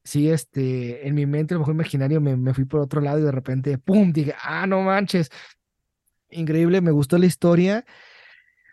sí, 0.03 0.29
este, 0.29 1.07
en 1.07 1.15
mi 1.15 1.25
mente, 1.25 1.53
a 1.53 1.55
lo 1.55 1.59
mejor 1.59 1.75
imaginario, 1.75 2.21
me, 2.21 2.35
me, 2.35 2.53
fui 2.53 2.65
por 2.65 2.81
otro 2.81 3.01
lado 3.01 3.19
y 3.19 3.23
de 3.23 3.31
repente, 3.31 3.77
¡pum! 3.77 4.11
Dije, 4.11 4.33
ah, 4.43 4.65
no 4.67 4.81
manches. 4.81 5.29
Increíble, 6.29 6.81
me 6.81 6.91
gustó 6.91 7.17
la 7.17 7.25
historia. 7.25 7.85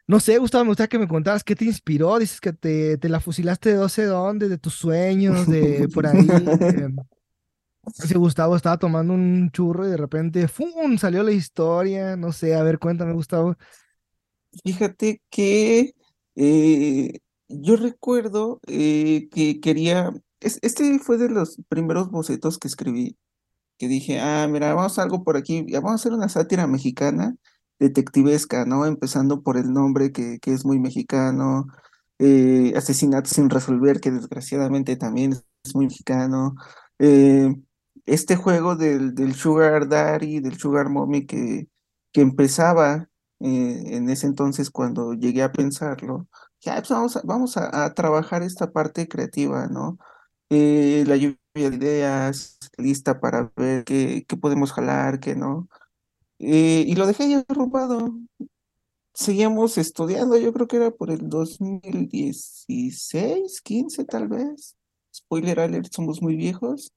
No 0.08 0.20
sé, 0.20 0.38
Gustavo, 0.38 0.64
me 0.64 0.70
gustaría 0.70 0.88
que 0.88 0.98
me 0.98 1.06
contaras 1.06 1.44
qué 1.44 1.54
te 1.54 1.66
inspiró. 1.66 2.18
Dices 2.18 2.40
que 2.40 2.54
te, 2.54 2.96
te 2.96 3.08
la 3.08 3.20
fusilaste 3.20 3.72
de 3.72 3.76
no 3.76 3.88
sé 3.90 4.06
dónde, 4.06 4.48
de 4.48 4.56
tus 4.56 4.74
sueños, 4.74 5.46
de 5.46 5.86
por 5.94 6.06
ahí. 6.06 6.26
eh, 6.26 8.14
Gustavo 8.14 8.56
estaba 8.56 8.78
tomando 8.78 9.12
un 9.12 9.50
churro 9.50 9.86
y 9.86 9.90
de 9.90 9.98
repente, 9.98 10.48
¡fum! 10.48 10.96
salió 10.96 11.22
la 11.22 11.32
historia. 11.32 12.16
No 12.16 12.32
sé, 12.32 12.54
a 12.54 12.62
ver, 12.62 12.78
cuéntame, 12.78 13.12
Gustavo. 13.12 13.54
Fíjate 14.64 15.20
que 15.30 15.92
eh, 16.36 17.12
yo 17.48 17.76
recuerdo 17.76 18.60
eh, 18.66 19.28
que 19.30 19.60
quería 19.60 20.10
este 20.40 20.98
fue 21.00 21.18
de 21.18 21.28
los 21.28 21.58
primeros 21.68 22.10
bocetos 22.10 22.58
que 22.58 22.68
escribí, 22.68 23.16
que 23.78 23.88
dije, 23.88 24.20
ah, 24.20 24.46
mira, 24.50 24.74
vamos 24.74 24.98
a 24.98 25.02
algo 25.02 25.24
por 25.24 25.36
aquí, 25.36 25.66
vamos 25.72 25.92
a 25.92 25.94
hacer 25.96 26.12
una 26.12 26.28
sátira 26.28 26.66
mexicana, 26.66 27.36
detectivesca, 27.78 28.64
¿no? 28.64 28.86
Empezando 28.86 29.42
por 29.42 29.56
el 29.56 29.72
nombre 29.72 30.12
que, 30.12 30.38
que 30.40 30.52
es 30.52 30.64
muy 30.64 30.78
mexicano, 30.80 31.66
eh, 32.18 32.72
Asesinato 32.76 33.30
sin 33.30 33.50
resolver, 33.50 34.00
que 34.00 34.10
desgraciadamente 34.10 34.96
también 34.96 35.32
es 35.64 35.74
muy 35.74 35.86
mexicano. 35.86 36.54
Eh, 36.98 37.54
este 38.06 38.36
juego 38.36 38.76
del, 38.76 39.14
del 39.14 39.34
Sugar 39.34 39.88
Daddy, 39.88 40.40
del 40.40 40.58
Sugar 40.58 40.88
Mommy 40.88 41.26
que, 41.26 41.68
que 42.12 42.20
empezaba 42.22 43.08
eh, 43.40 43.82
en 43.86 44.08
ese 44.10 44.26
entonces 44.26 44.70
cuando 44.70 45.14
llegué 45.14 45.42
a 45.42 45.52
pensarlo, 45.52 46.26
ya, 46.60 46.74
pues 46.76 46.88
vamos 46.90 47.20
vamos 47.24 47.56
a 47.56 47.94
trabajar 47.94 48.42
esta 48.42 48.72
parte 48.72 49.06
creativa, 49.08 49.66
¿no? 49.68 49.98
la 50.50 51.16
lluvia 51.16 51.38
de 51.54 51.76
ideas, 51.76 52.58
lista 52.78 53.20
para 53.20 53.52
ver 53.56 53.84
qué, 53.84 54.24
qué 54.26 54.36
podemos 54.36 54.72
jalar, 54.72 55.20
qué 55.20 55.36
no. 55.36 55.68
Eh, 56.38 56.84
y 56.86 56.94
lo 56.94 57.06
dejé 57.06 57.24
ahí 57.24 57.34
arrumbado. 57.48 58.12
Seguíamos 59.14 59.78
estudiando, 59.78 60.36
yo 60.36 60.52
creo 60.52 60.68
que 60.68 60.76
era 60.76 60.90
por 60.90 61.10
el 61.10 61.28
2016, 61.28 63.60
15 63.62 64.04
tal 64.04 64.28
vez. 64.28 64.76
Spoiler 65.12 65.60
alert, 65.60 65.92
somos 65.92 66.22
muy 66.22 66.36
viejos. 66.36 66.92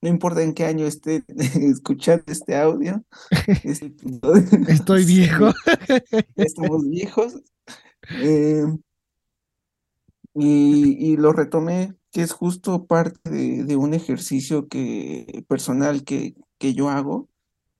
No 0.00 0.08
importa 0.08 0.42
en 0.42 0.54
qué 0.54 0.64
año 0.64 0.86
esté 0.86 1.24
escuchando 1.54 2.24
este 2.28 2.56
audio. 2.56 3.04
Estoy 4.68 5.04
viejo. 5.04 5.52
Estamos 6.36 6.88
viejos. 6.88 7.42
Eh, 8.22 8.64
y, 10.34 11.12
y, 11.12 11.16
lo 11.16 11.32
retomé 11.32 11.96
que 12.12 12.22
es 12.22 12.32
justo 12.32 12.86
parte 12.86 13.30
de, 13.30 13.76
un 13.76 13.92
ejercicio 13.92 14.68
que, 14.68 15.44
personal 15.48 16.04
que, 16.04 16.36
que 16.58 16.74
yo 16.74 16.88
hago, 16.88 17.28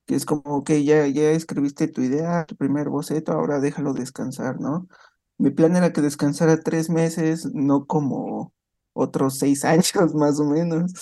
que 0.08 0.14
es 0.14 0.24
como 0.24 0.64
que 0.64 0.84
ya, 0.84 1.06
ya 1.06 1.32
escribiste 1.32 1.86
tu 1.86 2.00
idea, 2.00 2.46
tu 2.46 2.56
primer 2.56 2.88
boceto, 2.88 3.32
ahora 3.32 3.60
déjalo 3.60 3.92
descansar, 3.92 4.58
¿no? 4.58 4.88
Mi 5.36 5.50
plan 5.50 5.76
era 5.76 5.92
que 5.92 6.00
descansara 6.00 6.62
tres 6.62 6.88
meses, 6.88 7.46
no 7.52 7.86
como 7.86 8.54
otros 8.94 9.38
seis 9.38 9.64
años 9.66 9.92
más 10.14 10.40
o 10.40 10.46
menos, 10.46 10.92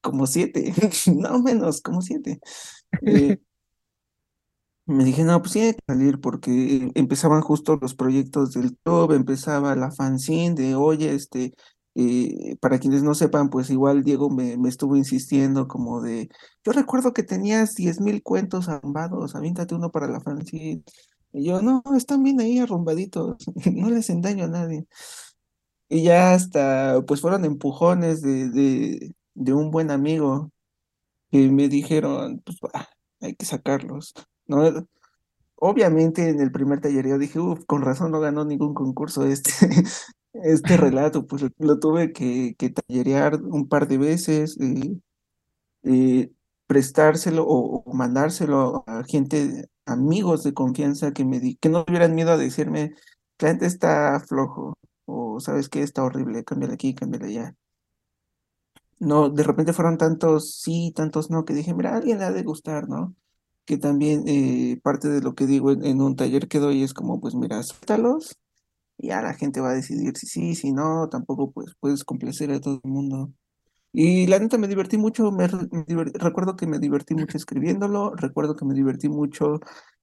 como 0.00 0.26
siete, 0.26 0.72
no 1.14 1.42
menos, 1.42 1.82
como 1.82 2.00
siete. 2.00 2.40
Eh, 3.02 3.38
me 4.86 5.04
dije, 5.04 5.24
no, 5.24 5.40
pues 5.42 5.52
tiene 5.52 5.74
que 5.74 5.80
salir 5.86 6.18
porque 6.18 6.90
empezaban 6.94 7.42
justo 7.42 7.76
los 7.76 7.94
proyectos 7.94 8.52
del 8.54 8.74
club, 8.78 9.12
empezaba 9.12 9.76
la 9.76 9.90
fanzine 9.90 10.54
de, 10.54 10.74
oye, 10.74 11.14
este, 11.14 11.52
para 12.60 12.78
quienes 12.78 13.02
no 13.02 13.14
sepan, 13.14 13.50
pues 13.50 13.70
igual 13.70 14.04
Diego 14.04 14.30
me, 14.30 14.56
estuvo 14.68 14.96
insistiendo 14.96 15.66
como 15.66 16.00
de, 16.00 16.28
yo 16.64 16.72
recuerdo 16.72 17.12
que 17.12 17.24
tenías 17.24 17.74
diez 17.74 18.00
mil 18.00 18.22
cuentos 18.22 18.68
arrumbados, 18.68 19.34
avíntate 19.34 19.74
uno 19.74 19.90
para 19.90 20.06
la 20.08 20.20
fanzine. 20.20 20.82
Y 21.32 21.44
yo, 21.44 21.60
no, 21.62 21.82
están 21.96 22.22
bien 22.22 22.40
ahí 22.40 22.58
arrumbaditos, 22.58 23.36
no 23.74 23.90
les 23.90 24.00
hacen 24.00 24.22
daño 24.22 24.44
a 24.44 24.48
nadie. 24.48 24.86
Y 25.88 26.02
ya 26.04 26.34
hasta, 26.34 27.02
pues 27.06 27.20
fueron 27.20 27.44
empujones 27.44 28.20
de, 28.22 28.50
de, 28.50 29.14
de 29.34 29.52
un 29.52 29.70
buen 29.70 29.90
amigo 29.90 30.50
que 31.30 31.48
me 31.50 31.68
dijeron, 31.68 32.42
pues 32.44 32.58
hay 33.20 33.34
que 33.34 33.46
sacarlos. 33.46 34.14
¿no? 34.46 34.86
Obviamente 35.56 36.28
en 36.28 36.40
el 36.40 36.52
primer 36.52 36.80
taller 36.80 37.08
yo 37.08 37.18
dije, 37.18 37.40
uff, 37.40 37.64
con 37.66 37.82
razón 37.82 38.12
no 38.12 38.20
ganó 38.20 38.44
ningún 38.44 38.74
concurso 38.74 39.26
este, 39.26 39.50
este 40.42 40.76
relato, 40.76 41.26
pues 41.26 41.44
lo 41.58 41.78
tuve 41.78 42.12
que, 42.12 42.54
que 42.58 42.70
tallerear 42.70 43.42
un 43.42 43.68
par 43.68 43.88
de 43.88 43.98
veces, 43.98 44.56
eh, 44.60 44.98
eh, 45.84 46.32
prestárselo 46.66 47.44
o, 47.46 47.84
mandárselo 47.94 48.84
a 48.86 49.04
gente, 49.04 49.68
amigos 49.86 50.44
de 50.44 50.54
confianza 50.54 51.12
que 51.12 51.24
me 51.24 51.40
di, 51.40 51.56
que 51.56 51.68
no 51.68 51.84
tuvieran 51.84 52.14
miedo 52.14 52.32
a 52.32 52.36
decirme, 52.36 52.94
la 53.38 53.48
gente 53.48 53.66
está 53.66 54.20
flojo, 54.20 54.74
o 55.06 55.40
sabes 55.40 55.68
que 55.68 55.82
está 55.82 56.04
horrible, 56.04 56.44
cámbiale 56.44 56.74
aquí, 56.74 56.94
cámbiale 56.94 57.26
allá. 57.28 57.56
No, 59.00 59.30
de 59.30 59.42
repente 59.44 59.72
fueron 59.72 59.96
tantos 59.96 60.60
sí, 60.60 60.92
tantos 60.94 61.30
no, 61.30 61.44
que 61.44 61.54
dije, 61.54 61.72
mira, 61.74 61.92
a 61.94 61.96
alguien 61.98 62.18
le 62.18 62.24
ha 62.24 62.32
de 62.32 62.42
gustar, 62.42 62.88
¿no? 62.88 63.14
Que 63.64 63.78
también 63.78 64.24
eh, 64.26 64.80
parte 64.82 65.08
de 65.08 65.20
lo 65.20 65.34
que 65.34 65.46
digo 65.46 65.70
en, 65.70 65.84
en, 65.84 66.00
un 66.00 66.16
taller 66.16 66.48
que 66.48 66.58
doy 66.58 66.82
es 66.82 66.94
como, 66.94 67.20
pues 67.20 67.34
mira, 67.34 67.62
suéltalos, 67.62 68.32
y 68.32 68.47
ya 68.98 69.22
la 69.22 69.34
gente 69.34 69.60
va 69.60 69.70
a 69.70 69.74
decidir 69.74 70.16
si 70.16 70.26
sí, 70.26 70.54
si 70.54 70.72
no, 70.72 71.08
tampoco 71.08 71.52
pues 71.52 71.74
puedes 71.80 72.04
complacer 72.04 72.50
a 72.52 72.60
todo 72.60 72.80
el 72.84 72.90
mundo. 72.90 73.32
Y 73.92 74.26
la 74.26 74.38
neta 74.38 74.58
me 74.58 74.68
divertí 74.68 74.98
mucho, 74.98 75.32
me, 75.32 75.48
recuerdo 75.48 76.56
que 76.56 76.66
me 76.66 76.78
divertí 76.78 77.14
mucho 77.14 77.36
escribiéndolo, 77.36 78.14
recuerdo 78.14 78.56
que 78.56 78.64
me 78.64 78.74
divertí 78.74 79.08
mucho 79.08 79.60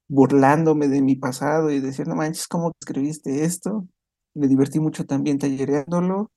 burlándome 0.08 0.88
de 0.88 1.02
mi 1.02 1.16
pasado 1.16 1.72
y 1.72 1.80
decir, 1.80 2.08
no 2.08 2.16
manches, 2.16 2.48
¿cómo 2.48 2.74
escribiste 2.80 3.46
esto? 3.46 3.88
Me 4.34 4.48
divertí 4.48 4.80
mucho 4.80 5.06
también 5.06 5.40
tallereándolo. 5.40 6.32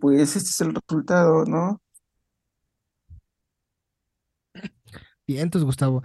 Pues 0.00 0.36
este 0.36 0.50
es 0.50 0.60
el 0.62 0.74
resultado, 0.74 1.44
¿no? 1.46 1.80
Bien, 5.26 5.42
entonces, 5.42 5.64
Gustavo. 5.64 6.02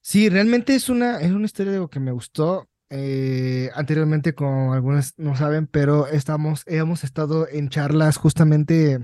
Sí, 0.00 0.28
realmente 0.28 0.74
es 0.74 0.88
una, 0.88 1.20
es 1.20 1.32
una 1.32 1.46
historia 1.46 1.86
que 1.90 2.00
me 2.00 2.12
gustó. 2.12 2.69
Eh, 2.90 3.70
anteriormente, 3.74 4.34
como 4.34 4.72
algunos 4.74 5.14
no 5.16 5.36
saben, 5.36 5.68
pero 5.68 6.08
estamos, 6.08 6.64
hemos 6.66 7.04
estado 7.04 7.48
en 7.48 7.68
charlas 7.68 8.16
justamente, 8.16 8.98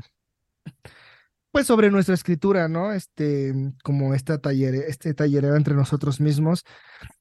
pues 1.53 1.67
sobre 1.69 1.91
nuestra 1.91 2.15
escritura, 2.15 2.69
¿no? 2.69 2.93
Este, 2.93 3.55
como 3.83 4.13
esta 4.15 4.39
taller, 4.39 4.75
este 4.75 5.15
tallereo 5.15 5.57
entre 5.57 5.75
nosotros 5.75 6.21
mismos, 6.21 6.65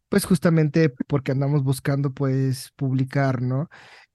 pues 0.10 0.25
justamente 0.25 0.89
porque 1.07 1.31
andamos 1.31 1.63
buscando, 1.63 2.13
pues, 2.13 2.72
publicar, 2.75 3.41
¿no? 3.41 3.69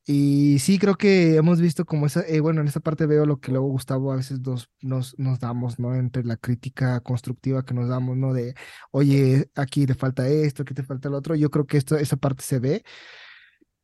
Y 0.07 0.59
sí, 0.61 0.79
creo 0.79 0.97
que 0.97 1.37
hemos 1.37 1.61
visto 1.61 1.85
como 1.85 2.07
esa, 2.07 2.23
eh, 2.27 2.41
bueno, 2.41 2.61
en 2.63 2.69
esta 2.69 2.81
parte 2.81 3.07
veo 3.07 3.27
lo 3.27 3.39
que 3.39 3.53
luego 3.53 3.69
Gustavo 3.69 4.13
a 4.13 4.17
veces 4.17 4.41
nos, 4.41 4.71
nos, 4.81 5.17
nos 5.19 5.39
damos, 5.39 5.79
¿no? 5.79 5.95
Entre 5.95 6.25
la 6.25 6.37
crítica 6.37 7.01
constructiva 7.01 7.65
que 7.65 7.75
nos 7.75 7.89
damos, 7.89 8.17
¿no? 8.17 8.33
De, 8.33 8.55
oye, 8.91 9.51
aquí 9.55 9.87
te 9.87 9.95
falta 9.95 10.27
esto, 10.29 10.63
aquí 10.63 10.75
te 10.75 10.83
falta 10.83 11.09
el 11.09 11.15
otro. 11.15 11.35
Yo 11.37 11.51
creo 11.51 11.67
que 11.67 11.77
esto, 11.77 11.97
esa 11.97 12.17
parte 12.17 12.43
se 12.43 12.59
ve. 12.59 12.83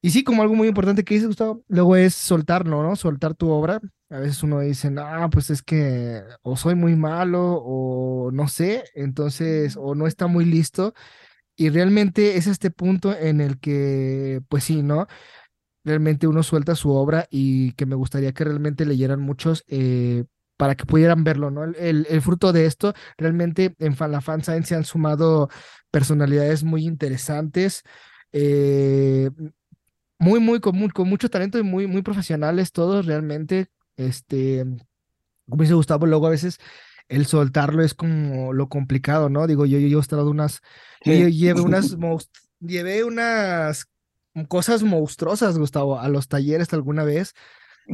Y 0.02 0.10
sí, 0.10 0.22
como 0.24 0.42
algo 0.42 0.54
muy 0.54 0.68
importante 0.68 1.04
que 1.04 1.14
dice 1.14 1.26
Gustavo, 1.26 1.64
luego 1.68 1.96
es 1.96 2.14
soltarlo, 2.14 2.82
¿no? 2.82 2.96
Soltar 2.96 3.34
tu 3.34 3.50
obra. 3.50 3.80
A 4.08 4.20
veces 4.20 4.42
uno 4.42 4.60
dice, 4.60 4.90
no, 4.90 5.28
pues 5.30 5.50
es 5.50 5.62
que 5.62 6.22
o 6.42 6.56
soy 6.56 6.76
muy 6.76 6.94
malo 6.94 7.60
o 7.62 8.30
no 8.32 8.46
sé, 8.48 8.84
entonces, 8.94 9.76
o 9.76 9.94
no 9.96 10.06
está 10.06 10.28
muy 10.28 10.44
listo. 10.44 10.94
Y 11.56 11.70
realmente 11.70 12.36
es 12.36 12.46
este 12.46 12.70
punto 12.70 13.16
en 13.16 13.40
el 13.40 13.58
que, 13.58 14.42
pues 14.48 14.64
sí, 14.64 14.82
¿no? 14.82 15.06
Realmente 15.86 16.26
uno 16.26 16.42
suelta 16.42 16.74
su 16.74 16.90
obra 16.90 17.28
y 17.30 17.72
que 17.72 17.86
me 17.86 17.94
gustaría 17.94 18.32
que 18.32 18.44
realmente 18.44 18.84
leyeran 18.84 19.20
muchos 19.20 19.64
eh, 19.68 20.24
para 20.56 20.74
que 20.74 20.84
pudieran 20.84 21.22
verlo, 21.22 21.50
¿no? 21.52 21.62
El, 21.62 22.06
el, 22.10 22.22
fruto 22.22 22.52
de 22.52 22.66
esto, 22.66 22.92
realmente 23.16 23.76
en 23.78 23.94
la 24.10 24.20
fan 24.20 24.42
science 24.42 24.68
se 24.68 24.74
han 24.74 24.84
sumado 24.84 25.48
personalidades 25.92 26.64
muy 26.64 26.84
interesantes, 26.86 27.84
eh, 28.32 29.30
muy, 30.18 30.40
muy 30.40 30.58
con, 30.58 30.88
con, 30.88 31.08
mucho 31.08 31.30
talento 31.30 31.56
y 31.58 31.62
muy, 31.62 31.86
muy 31.86 32.02
profesionales 32.02 32.72
todos 32.72 33.06
realmente, 33.06 33.68
este, 33.96 34.64
como 35.48 35.62
dice 35.62 35.74
Gustavo, 35.74 36.06
luego 36.06 36.26
a 36.26 36.30
veces 36.30 36.58
el 37.08 37.26
soltarlo 37.26 37.84
es 37.84 37.94
como 37.94 38.52
lo 38.52 38.68
complicado, 38.68 39.28
¿no? 39.28 39.46
Digo, 39.46 39.66
yo, 39.66 39.78
yo, 39.78 39.86
yo 39.86 39.98
he 39.98 40.00
estado 40.00 40.28
unas, 40.28 40.62
yo, 41.04 41.12
yo 41.12 41.28
llevé 41.28 41.60
unas, 41.60 41.96
llevé 42.58 43.04
unas 43.04 43.86
cosas 44.44 44.82
monstruosas, 44.82 45.58
Gustavo, 45.58 45.98
a 45.98 46.08
los 46.08 46.28
talleres 46.28 46.72
alguna 46.72 47.04
vez. 47.04 47.34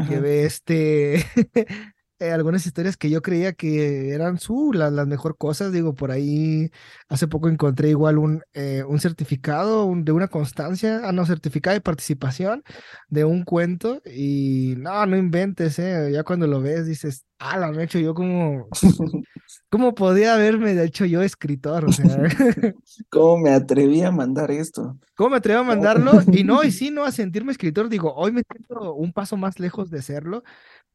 que 0.08 0.20
ve 0.20 0.44
este, 0.46 1.16
eh, 2.22 2.30
algunas 2.30 2.64
historias 2.66 2.96
que 2.96 3.10
yo 3.10 3.20
creía 3.20 3.52
que 3.52 4.10
eran 4.10 4.38
su, 4.38 4.72
las, 4.72 4.92
las 4.92 5.06
mejor 5.06 5.36
cosas. 5.36 5.72
Digo, 5.72 5.94
por 5.94 6.10
ahí 6.12 6.70
hace 7.08 7.26
poco 7.28 7.48
encontré 7.48 7.90
igual 7.90 8.18
un, 8.18 8.42
eh, 8.54 8.84
un 8.86 9.00
certificado 9.00 9.92
de 9.94 10.12
una 10.12 10.28
constancia, 10.28 11.00
ah, 11.04 11.12
no, 11.12 11.26
certificado 11.26 11.74
de 11.74 11.80
participación 11.80 12.62
de 13.08 13.24
un 13.24 13.44
cuento 13.44 14.00
y 14.06 14.74
no, 14.78 15.04
no 15.06 15.16
inventes, 15.16 15.78
eh, 15.78 16.10
ya 16.12 16.22
cuando 16.22 16.46
lo 16.46 16.60
ves 16.60 16.86
dices, 16.86 17.26
ah, 17.38 17.58
lo 17.58 17.80
he 17.80 17.84
hecho 17.84 17.98
yo 17.98 18.14
como, 18.14 18.68
¿cómo 19.68 19.94
podía 19.94 20.34
haberme 20.34 20.80
hecho 20.82 21.04
yo 21.04 21.22
escritor? 21.22 21.84
O 21.84 21.92
sea, 21.92 22.06
¿cómo 23.10 23.38
me 23.38 23.50
atreví 23.50 24.02
a 24.02 24.10
mandar 24.10 24.50
esto? 24.50 24.98
¿Cómo 25.14 25.30
me 25.30 25.36
atreví 25.36 25.58
a 25.58 25.62
mandarlo? 25.62 26.12
Y 26.32 26.44
no, 26.44 26.62
y 26.64 26.70
sí, 26.72 26.90
no, 26.90 27.04
a 27.04 27.12
sentirme 27.12 27.52
escritor, 27.52 27.88
digo, 27.88 28.14
hoy 28.14 28.32
me 28.32 28.42
siento 28.50 28.94
un 28.94 29.12
paso 29.12 29.36
más 29.36 29.58
lejos 29.58 29.90
de 29.90 30.02
serlo, 30.02 30.42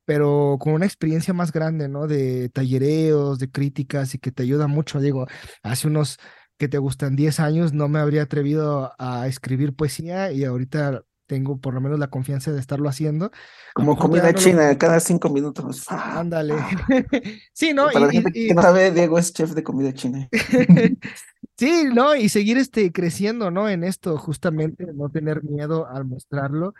pero 0.06 0.58
con 0.60 0.74
una 0.74 0.86
experiencia 0.86 1.34
más 1.34 1.52
grande, 1.52 1.88
¿no? 1.90 2.08
De 2.08 2.50
tallereos, 2.50 3.40
de 3.40 3.52
críticas 3.52 4.16
y 4.16 4.20
que 4.20 4.32
te 4.32 4.44
ayuda 4.44 4.68
mucho. 4.68 5.00
Digo, 5.00 5.28
hace 5.64 5.88
unos 5.88 6.18
que 6.58 6.68
te 6.68 6.78
gustan 6.78 7.16
10 7.16 7.40
años 7.40 7.74
no 7.74 7.88
me 7.88 8.00
habría 8.00 8.24
atrevido 8.24 8.94
a 8.98 9.28
escribir 9.28 9.76
poesía 9.76 10.32
y 10.32 10.44
ahorita 10.44 11.04
tengo 11.28 11.58
por 11.58 11.74
lo 11.74 11.82
menos 11.82 12.00
la 12.00 12.08
confianza 12.08 12.52
de 12.52 12.60
estarlo 12.60 12.90
haciendo. 12.90 13.32
Como 13.74 13.98
comida 13.98 14.34
china, 14.34 14.76
cada 14.78 15.00
cinco 15.00 15.30
minutos. 15.30 15.86
Ándale. 15.90 16.56
sí, 17.54 17.74
¿no? 17.74 17.88
Para 17.88 18.00
y, 18.00 18.02
la 18.02 18.12
gente 18.12 18.32
que 18.32 18.54
no 18.54 18.62
sabe, 18.62 18.92
Diego 18.92 19.20
es 19.20 19.34
chef 19.34 19.52
de 19.52 19.64
comida 19.64 19.94
china. 19.94 20.28
sí, 21.58 21.84
¿no? 21.94 22.16
Y 22.16 22.30
seguir 22.30 22.58
este, 22.58 22.92
creciendo, 22.92 23.52
¿no? 23.52 23.70
En 23.70 23.84
esto, 23.84 24.18
justamente, 24.18 24.88
no 24.94 25.10
tener 25.10 25.44
miedo 25.44 25.88
al 25.88 26.06
mostrarlo 26.06 26.74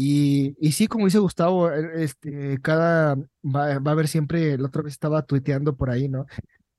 y, 0.00 0.54
y 0.60 0.70
sí, 0.72 0.86
como 0.86 1.06
dice 1.06 1.18
Gustavo, 1.18 1.72
e, 1.72 2.04
este, 2.04 2.60
cada, 2.62 3.16
va, 3.16 3.80
va 3.80 3.90
a 3.90 3.94
haber 3.94 4.06
siempre, 4.06 4.56
la 4.56 4.68
otra 4.68 4.82
vez 4.82 4.92
estaba 4.92 5.22
tuiteando 5.22 5.76
por 5.76 5.90
ahí, 5.90 6.08
¿no? 6.08 6.26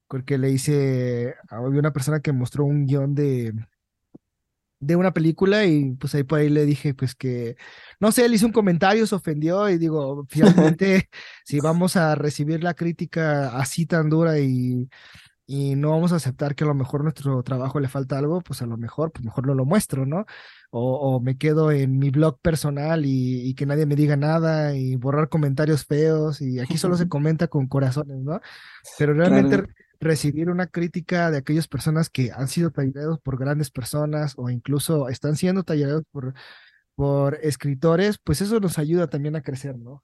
Porque 0.08 0.38
le 0.38 0.52
hice, 0.52 1.36
había 1.50 1.82
una 1.82 1.92
persona 1.92 2.22
que 2.22 2.32
mostró 2.32 2.64
un 2.64 2.86
guion 2.86 3.16
de, 3.16 3.54
de 4.80 4.96
una 4.96 5.14
película 5.14 5.66
y 5.66 5.94
pues 5.96 6.16
ahí 6.16 6.24
por 6.24 6.40
ahí 6.40 6.50
le 6.50 6.66
dije 6.66 6.94
pues 6.94 7.16
que, 7.16 7.56
no 8.00 8.12
sé, 8.12 8.26
él 8.26 8.34
hizo 8.34 8.46
un 8.46 8.54
comentario, 8.54 9.06
se 9.08 9.16
ofendió 9.16 9.70
y 9.70 9.78
digo, 9.78 10.26
finalmente, 10.30 11.10
si 11.46 11.60
vamos 11.60 11.96
a 11.96 12.16
recibir 12.16 12.64
la 12.64 12.74
crítica 12.74 13.58
así 13.58 13.86
tan 13.86 14.10
dura 14.10 14.40
y, 14.40 14.90
y 15.46 15.76
no 15.76 15.92
vamos 15.92 16.14
a 16.14 16.18
aceptar 16.18 16.56
que 16.56 16.64
a 16.64 16.68
lo 16.68 16.76
mejor 16.76 17.04
nuestro 17.04 17.42
trabajo 17.44 17.80
le 17.80 17.88
falta 17.88 18.18
algo, 18.18 18.42
pues 18.42 18.62
a 18.62 18.66
lo 18.66 18.78
mejor, 18.78 19.12
pues 19.12 19.26
mejor 19.26 19.48
no 19.48 19.56
lo 19.56 19.66
muestro, 19.66 20.06
¿no? 20.06 20.26
o, 20.72 21.20
me 21.20 21.38
quedo 21.38 21.72
en 21.72 21.98
mi 21.98 22.12
blog 22.12 22.40
personal 22.42 23.04
y, 23.06 23.54
que 23.56 23.66
nadie 23.66 23.86
me 23.86 23.96
diga 23.96 24.16
nada 24.16 24.76
y 24.76 24.96
borrar 24.96 25.30
comentarios 25.30 25.86
feos 25.86 26.42
y 26.42 26.60
aquí 26.60 26.78
solo 26.78 26.96
se 26.96 27.08
comenta 27.10 27.48
con 27.48 27.68
corazones, 27.68 28.18
¿no? 28.20 28.40
Pero 28.98 29.14
realmente 29.14 29.64
recibir 30.00 30.50
una 30.50 30.68
crítica 30.68 31.32
de 31.32 31.38
aquellas 31.38 31.68
personas 31.68 32.10
que 32.10 32.32
han 32.32 32.48
sido 32.48 32.72
tallados 32.72 33.20
por 33.20 33.38
grandes 33.38 33.72
personas 33.72 34.34
o 34.38 34.50
incluso 34.50 35.10
están 35.10 35.36
siendo 35.36 35.64
tallados 35.64 36.04
por, 36.12 36.34
por 36.96 37.36
escritores, 37.42 38.18
pues 38.24 38.42
eso 38.42 38.60
nos 38.60 38.80
ayuda 38.80 39.08
también 39.08 39.36
a 39.36 39.42
crecer, 39.42 39.78
¿no? 39.78 40.04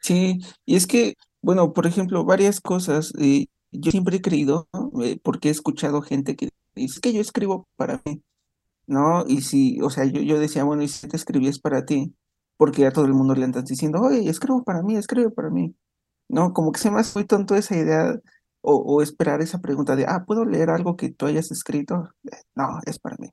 sí, 0.00 0.40
y 0.64 0.74
es 0.74 0.86
que, 0.86 1.14
bueno, 1.40 1.72
por 1.72 1.86
ejemplo, 1.86 2.24
varias 2.24 2.60
cosas. 2.60 3.12
Eh, 3.20 3.46
yo 3.70 3.90
siempre 3.90 4.16
he 4.16 4.20
creído, 4.20 4.68
eh, 5.02 5.18
porque 5.22 5.48
he 5.48 5.52
escuchado 5.52 6.02
gente 6.02 6.36
que 6.36 6.50
dice 6.74 7.00
que 7.00 7.12
yo 7.12 7.20
escribo 7.20 7.68
para 7.76 8.00
mí. 8.04 8.22
¿no? 8.86 9.24
Y 9.26 9.42
si, 9.42 9.80
o 9.80 9.90
sea, 9.90 10.04
yo, 10.04 10.20
yo 10.20 10.38
decía, 10.38 10.64
bueno, 10.64 10.82
y 10.82 10.88
si 10.88 11.08
te 11.08 11.16
escribías 11.16 11.58
para 11.58 11.84
ti, 11.84 12.14
porque 12.56 12.86
a 12.86 12.92
todo 12.92 13.06
el 13.06 13.14
mundo 13.14 13.34
le 13.34 13.44
andas 13.44 13.64
diciendo, 13.64 14.00
oye, 14.00 14.28
escribo 14.28 14.62
para 14.64 14.82
mí, 14.82 14.96
escribo 14.96 15.30
para 15.32 15.50
mí, 15.50 15.74
¿no? 16.28 16.52
Como 16.52 16.72
que 16.72 16.80
se 16.80 16.90
me 16.90 17.00
hace 17.00 17.18
muy 17.18 17.26
tonto 17.26 17.56
esa 17.56 17.76
idea 17.76 18.14
o, 18.64 19.02
esperar 19.02 19.42
esa 19.42 19.60
pregunta 19.60 19.96
de, 19.96 20.06
ah, 20.08 20.24
¿puedo 20.26 20.44
leer 20.44 20.70
algo 20.70 20.96
que 20.96 21.10
tú 21.10 21.26
hayas 21.26 21.50
escrito? 21.50 22.10
Eh, 22.24 22.36
no, 22.54 22.80
es 22.86 22.98
para 22.98 23.16
mí. 23.18 23.30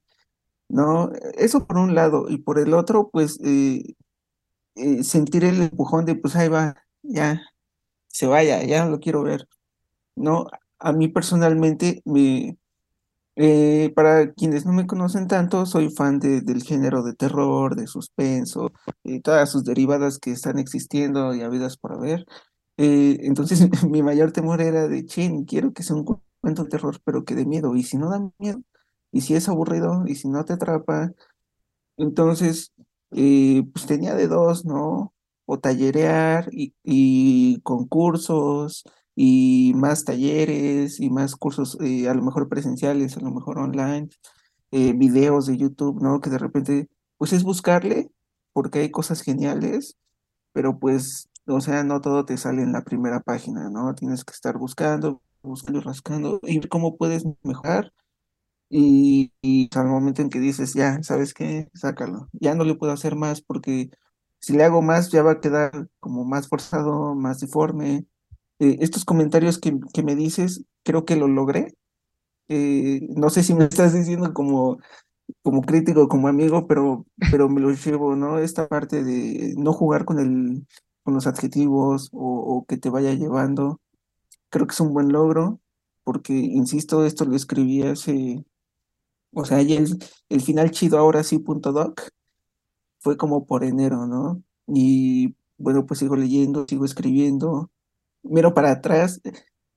No, 0.69 1.11
eso 1.37 1.67
por 1.67 1.77
un 1.77 1.95
lado, 1.95 2.27
y 2.29 2.37
por 2.39 2.59
el 2.59 2.73
otro, 2.73 3.09
pues 3.11 3.39
eh, 3.43 3.95
eh, 4.75 5.03
sentir 5.03 5.45
el 5.45 5.61
empujón 5.61 6.05
de, 6.05 6.15
pues 6.15 6.35
ahí 6.35 6.49
va, 6.49 6.75
ya, 7.03 7.41
se 8.07 8.27
vaya, 8.27 8.63
ya 8.63 8.85
lo 8.85 8.99
quiero 8.99 9.23
ver. 9.23 9.47
No, 10.15 10.47
a 10.79 10.93
mí 10.93 11.07
personalmente 11.09 12.01
me, 12.05 12.57
para 13.95 14.33
quienes 14.33 14.65
no 14.65 14.73
me 14.73 14.87
conocen 14.87 15.27
tanto, 15.27 15.65
soy 15.65 15.89
fan 15.89 16.19
de, 16.19 16.41
del 16.41 16.63
género 16.63 17.03
de 17.03 17.13
terror, 17.15 17.75
de 17.75 17.87
suspenso, 17.87 18.71
y 19.03 19.21
todas 19.21 19.49
sus 19.51 19.63
derivadas 19.63 20.19
que 20.19 20.31
están 20.31 20.59
existiendo 20.59 21.33
y 21.35 21.41
habidas 21.41 21.77
por 21.77 21.93
haber. 21.93 22.25
Eh, 22.77 23.17
entonces, 23.21 23.67
mi 23.89 24.03
mayor 24.03 24.31
temor 24.31 24.61
era 24.61 24.87
de, 24.87 25.05
chin, 25.05 25.45
quiero 25.45 25.73
que 25.73 25.83
sea 25.83 25.95
un 25.95 26.05
cuento 26.41 26.63
de 26.63 26.69
terror, 26.69 26.99
pero 27.03 27.25
que 27.25 27.35
de 27.35 27.45
miedo. 27.45 27.75
Y 27.75 27.83
si 27.83 27.97
no 27.97 28.09
da 28.09 28.29
miedo, 28.39 28.61
y 29.11 29.21
si 29.21 29.35
es 29.35 29.49
aburrido, 29.49 30.03
y 30.07 30.15
si 30.15 30.29
no 30.29 30.45
te 30.45 30.53
atrapa, 30.53 31.11
entonces, 31.97 32.73
eh, 33.11 33.63
pues 33.73 33.85
tenía 33.85 34.15
de 34.15 34.27
dos, 34.27 34.65
¿no? 34.65 35.13
O 35.45 35.59
tallerear 35.59 36.49
y, 36.51 36.73
y 36.83 37.59
concursos 37.61 38.83
y 39.15 39.73
más 39.75 40.05
talleres 40.05 40.99
y 40.99 41.09
más 41.09 41.35
cursos, 41.35 41.77
eh, 41.81 42.09
a 42.09 42.13
lo 42.13 42.23
mejor 42.23 42.49
presenciales, 42.49 43.17
a 43.17 43.21
lo 43.21 43.31
mejor 43.31 43.59
online, 43.59 44.09
eh, 44.71 44.93
videos 44.93 45.47
de 45.47 45.57
YouTube, 45.57 46.01
¿no? 46.01 46.21
Que 46.21 46.29
de 46.29 46.37
repente, 46.37 46.89
pues 47.17 47.33
es 47.33 47.43
buscarle, 47.43 48.11
porque 48.53 48.79
hay 48.79 48.91
cosas 48.91 49.21
geniales, 49.21 49.97
pero 50.53 50.79
pues, 50.79 51.29
o 51.47 51.61
sea, 51.61 51.83
no 51.83 52.01
todo 52.01 52.25
te 52.25 52.37
sale 52.37 52.61
en 52.63 52.71
la 52.73 52.83
primera 52.83 53.21
página, 53.21 53.69
¿no? 53.69 53.93
Tienes 53.95 54.23
que 54.25 54.33
estar 54.33 54.57
buscando, 54.57 55.21
buscando 55.43 55.79
y 55.79 55.83
rascando 55.83 56.39
y 56.43 56.59
ver 56.59 56.69
cómo 56.69 56.97
puedes 56.97 57.25
mejorar. 57.43 57.93
Y, 58.69 59.33
y 59.41 59.69
al 59.75 59.87
momento 59.87 60.21
en 60.21 60.29
que 60.29 60.39
dices, 60.39 60.73
ya, 60.73 61.03
¿sabes 61.03 61.33
qué? 61.33 61.69
Sácalo. 61.73 62.29
Ya 62.33 62.55
no 62.55 62.63
le 62.63 62.75
puedo 62.75 62.93
hacer 62.93 63.15
más 63.15 63.41
porque 63.41 63.91
si 64.39 64.53
le 64.53 64.63
hago 64.63 64.81
más 64.81 65.11
ya 65.11 65.23
va 65.23 65.33
a 65.33 65.41
quedar 65.41 65.89
como 65.99 66.25
más 66.25 66.47
forzado, 66.49 67.15
más 67.15 67.39
deforme, 67.39 68.05
eh, 68.59 68.77
estos 68.81 69.05
comentarios 69.05 69.59
que, 69.59 69.79
que, 69.93 70.03
me 70.03 70.15
dices, 70.15 70.65
creo 70.83 71.05
que 71.05 71.15
lo 71.15 71.27
logré. 71.27 71.75
Eh, 72.49 73.01
no 73.15 73.29
sé 73.29 73.43
si 73.43 73.53
me 73.55 73.65
estás 73.65 73.93
diciendo 73.93 74.33
como, 74.33 74.79
como 75.43 75.61
crítico, 75.63 76.07
como 76.07 76.27
amigo, 76.27 76.67
pero, 76.67 77.05
pero 77.31 77.49
me 77.49 77.61
lo 77.61 77.71
llevo, 77.71 78.15
¿no? 78.15 78.39
Esta 78.39 78.67
parte 78.67 79.03
de 79.03 79.55
no 79.57 79.73
jugar 79.73 80.05
con, 80.05 80.19
el, 80.19 80.67
con 81.03 81.13
los 81.15 81.27
adjetivos 81.27 82.09
o, 82.13 82.65
que 82.67 82.77
te 82.77 82.89
vaya 82.89 83.13
llevando, 83.13 83.81
creo 84.49 84.67
que 84.67 84.73
es 84.73 84.79
un 84.81 84.93
buen 84.93 85.11
logro, 85.11 85.61
porque, 86.03 86.33
insisto, 86.33 87.05
esto 87.05 87.25
lo 87.25 87.35
escribí 87.35 87.83
hace, 87.83 88.45
o 89.33 89.45
sea, 89.45 89.61
el, 89.61 89.97
el 90.29 90.41
final 90.41 90.71
chido 90.71 90.97
ahora 90.99 91.23
sí, 91.23 91.39
punto 91.39 91.71
doc, 91.71 92.01
fue 92.99 93.17
como 93.17 93.45
por 93.45 93.63
enero, 93.63 94.07
¿no? 94.07 94.43
Y 94.67 95.35
bueno, 95.57 95.85
pues 95.85 95.99
sigo 95.99 96.15
leyendo, 96.15 96.65
sigo 96.67 96.85
escribiendo, 96.85 97.71
miro 98.23 98.53
para 98.53 98.71
atrás, 98.71 99.21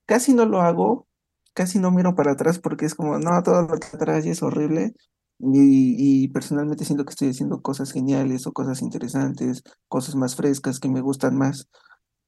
casi 0.05 0.33
no 0.33 0.45
lo 0.45 0.61
hago, 0.61 1.07
casi 1.53 1.79
no 1.79 1.91
miro 1.91 2.15
para 2.15 2.33
atrás 2.33 2.59
porque 2.59 2.85
es 2.85 2.95
como, 2.95 3.19
no, 3.19 3.41
todo 3.43 3.63
lo 3.63 3.79
que 3.79 3.87
atrás 3.87 4.25
y 4.25 4.29
es 4.31 4.43
horrible. 4.43 4.93
Y, 5.39 6.23
y, 6.23 6.27
personalmente 6.29 6.85
siento 6.85 7.05
que 7.05 7.11
estoy 7.11 7.29
haciendo 7.29 7.61
cosas 7.61 7.91
geniales 7.91 8.47
o 8.47 8.53
cosas 8.53 8.81
interesantes, 8.81 9.63
cosas 9.89 10.15
más 10.15 10.35
frescas 10.35 10.79
que 10.79 10.89
me 10.89 11.01
gustan 11.01 11.37
más. 11.37 11.67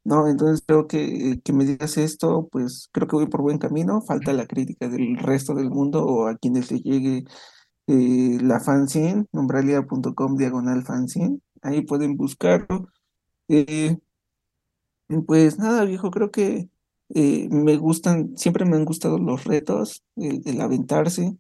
¿no? 0.04 0.28
Entonces 0.28 0.64
creo 0.66 0.88
que, 0.88 1.42
que 1.44 1.54
me 1.54 1.66
digas 1.66 1.98
esto, 1.98 2.48
pues 2.52 2.90
creo 2.94 3.08
que 3.08 3.18
voy 3.18 3.28
por 3.28 3.42
buen 3.42 3.60
camino. 3.60 4.02
Falta 4.02 4.34
la 4.34 4.48
crítica 4.48 4.90
del 4.90 5.18
resto 5.18 5.54
del 5.54 5.70
mundo 5.70 6.06
o 6.06 6.28
a 6.28 6.38
quienes 6.38 6.72
le 6.72 6.80
llegue 6.80 7.26
eh, 7.88 8.38
la 8.42 8.60
fanzine, 8.60 9.26
nombralia.com 9.34 10.36
diagonal 10.38 10.84
fanzine. 10.86 11.40
Ahí 11.62 11.82
pueden 11.82 12.18
buscarlo. 12.18 12.90
Eh, 13.50 13.98
pues 15.26 15.58
nada, 15.60 15.86
viejo, 15.86 16.12
creo 16.12 16.32
que 16.32 16.70
eh, 17.10 17.48
me 17.50 17.78
gustan, 17.78 18.38
siempre 18.38 18.66
me 18.66 18.76
han 18.76 18.86
gustado 18.86 19.18
los 19.18 19.46
retos, 19.46 20.04
el, 20.16 20.62
aventarse. 20.62 21.38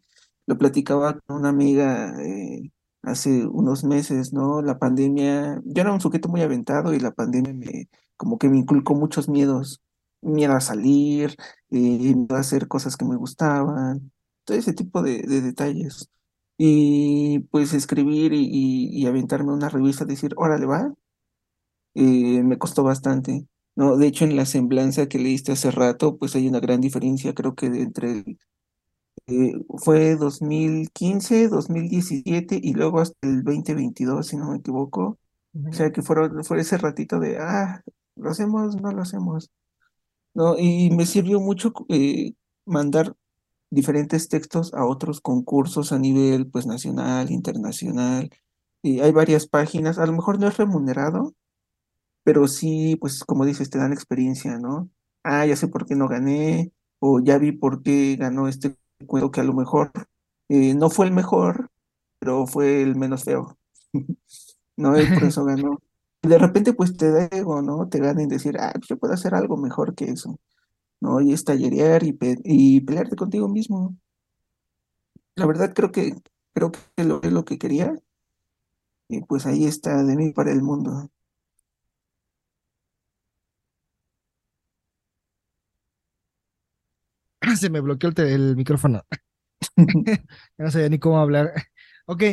Lo 0.47 0.57
platicaba 0.57 1.19
con 1.19 1.37
una 1.37 1.49
amiga 1.49 2.15
eh, 2.23 2.71
hace 3.03 3.45
unos 3.47 3.83
meses, 3.83 4.33
¿no? 4.33 4.61
La 4.61 4.79
pandemia, 4.79 5.61
yo 5.65 5.81
era 5.81 5.93
un 5.93 6.01
sujeto 6.01 6.29
muy 6.29 6.41
aventado 6.41 6.93
y 6.93 6.99
la 6.99 7.11
pandemia 7.11 7.53
me, 7.53 7.89
como 8.17 8.37
que 8.39 8.49
me 8.49 8.57
inculcó 8.57 8.95
muchos 8.95 9.29
miedos, 9.29 9.81
miedo 10.21 10.53
a 10.53 10.61
salir, 10.61 11.35
eh, 11.69 12.15
miedo 12.15 12.35
a 12.35 12.39
hacer 12.39 12.67
cosas 12.67 12.97
que 12.97 13.05
me 13.05 13.17
gustaban, 13.17 14.11
todo 14.45 14.57
ese 14.57 14.73
tipo 14.73 15.01
de, 15.03 15.21
detalles. 15.23 16.09
Y 16.57 17.39
pues 17.51 17.73
escribir 17.73 18.33
y, 18.33 18.47
y, 18.91 19.05
aventarme 19.05 19.53
una 19.53 19.69
revista, 19.69 20.05
decir, 20.05 20.33
órale, 20.37 20.65
va, 20.65 20.93
me 21.93 22.57
costó 22.57 22.83
bastante. 22.83 23.47
No, 23.75 23.97
de 23.97 24.07
hecho, 24.07 24.25
en 24.25 24.35
la 24.35 24.45
semblanza 24.45 25.07
que 25.07 25.19
leíste 25.19 25.51
hace 25.51 25.71
rato, 25.71 26.17
pues 26.17 26.35
hay 26.35 26.47
una 26.47 26.59
gran 26.59 26.81
diferencia, 26.81 27.33
creo 27.33 27.55
que 27.55 27.67
entre 27.67 28.11
el, 28.11 28.39
eh, 29.27 29.53
fue 29.77 30.15
2015, 30.15 31.49
2017 31.49 32.59
y 32.61 32.73
luego 32.73 32.99
hasta 32.99 33.15
el 33.27 33.43
2022, 33.43 34.27
si 34.27 34.37
no 34.37 34.51
me 34.51 34.57
equivoco. 34.57 35.17
O 35.69 35.73
sea, 35.73 35.91
que 35.91 36.01
fueron, 36.03 36.43
fue 36.43 36.59
ese 36.59 36.77
ratito 36.77 37.19
de, 37.19 37.37
ah, 37.39 37.81
lo 38.15 38.29
hacemos, 38.29 38.75
no 38.79 38.91
lo 38.91 39.01
hacemos. 39.01 39.49
¿no? 40.33 40.57
Y 40.57 40.91
me 40.91 41.05
sirvió 41.05 41.39
mucho 41.39 41.73
eh, 41.89 42.33
mandar 42.65 43.15
diferentes 43.71 44.29
textos 44.29 44.73
a 44.73 44.85
otros 44.85 45.21
concursos 45.21 45.91
a 45.91 45.99
nivel 45.99 46.47
pues 46.49 46.67
nacional, 46.67 47.31
internacional. 47.31 48.29
Y 48.83 48.99
hay 49.01 49.11
varias 49.11 49.47
páginas, 49.47 49.97
a 49.97 50.05
lo 50.05 50.13
mejor 50.13 50.39
no 50.39 50.47
es 50.47 50.57
remunerado, 50.57 51.33
pero 52.23 52.47
sí, 52.47 52.97
pues 52.97 53.23
como 53.23 53.45
dices, 53.45 53.69
te 53.69 53.79
dan 53.79 53.93
experiencia, 53.93 54.59
¿no? 54.59 54.89
Ah, 55.23 55.45
ya 55.45 55.55
sé 55.55 55.67
por 55.67 55.85
qué 55.87 55.95
no 55.95 56.07
gané, 56.07 56.71
o 56.99 57.19
ya 57.19 57.37
vi 57.37 57.51
por 57.51 57.83
qué 57.83 58.15
ganó 58.17 58.47
este 58.47 58.77
cuento 59.05 59.31
que 59.31 59.41
a 59.41 59.43
lo 59.43 59.53
mejor 59.53 59.91
eh, 60.49 60.73
no 60.73 60.89
fue 60.89 61.05
el 61.07 61.13
mejor, 61.13 61.69
pero 62.19 62.47
fue 62.47 62.81
el 62.81 62.95
menos 62.95 63.23
feo. 63.23 63.57
¿No? 64.77 64.99
Y 64.99 65.05
por 65.05 65.23
eso 65.23 65.45
ganó. 65.45 65.79
de 66.21 66.37
repente, 66.37 66.73
pues 66.73 66.95
te 66.97 67.11
da 67.11 67.25
ego, 67.25 67.61
¿no? 67.61 67.89
Te 67.89 67.99
ganan 67.99 68.27
decir, 68.27 68.57
ah, 68.59 68.71
pues 68.73 68.87
yo 68.87 68.97
puedo 68.97 69.13
hacer 69.13 69.35
algo 69.35 69.57
mejor 69.57 69.95
que 69.95 70.05
eso. 70.05 70.39
¿no? 71.01 71.21
Y 71.21 71.33
es 71.33 71.43
tallerear 71.43 72.03
y, 72.03 72.17
y 72.43 72.81
pelearte 72.81 73.15
contigo 73.15 73.47
mismo. 73.47 73.95
La 75.35 75.45
verdad 75.45 75.73
creo 75.73 75.91
que 75.91 76.15
creo 76.53 76.71
que 76.71 77.03
lo 77.03 77.21
es 77.21 77.31
lo 77.31 77.45
que 77.45 77.59
quería. 77.59 77.93
Y 79.09 79.21
pues 79.21 79.45
ahí 79.45 79.65
está 79.65 80.03
de 80.03 80.15
mí 80.15 80.31
para 80.31 80.51
el 80.51 80.61
mundo. 80.61 81.09
Se 87.61 87.69
me 87.69 87.81
bloqueó 87.81 88.09
el, 88.15 88.19
el 88.25 88.55
micrófono. 88.55 89.03
no 90.57 90.71
sabía 90.71 90.89
ni 90.89 90.99
cómo 90.99 91.19
hablar. 91.19 91.53
Ok, 92.07 92.23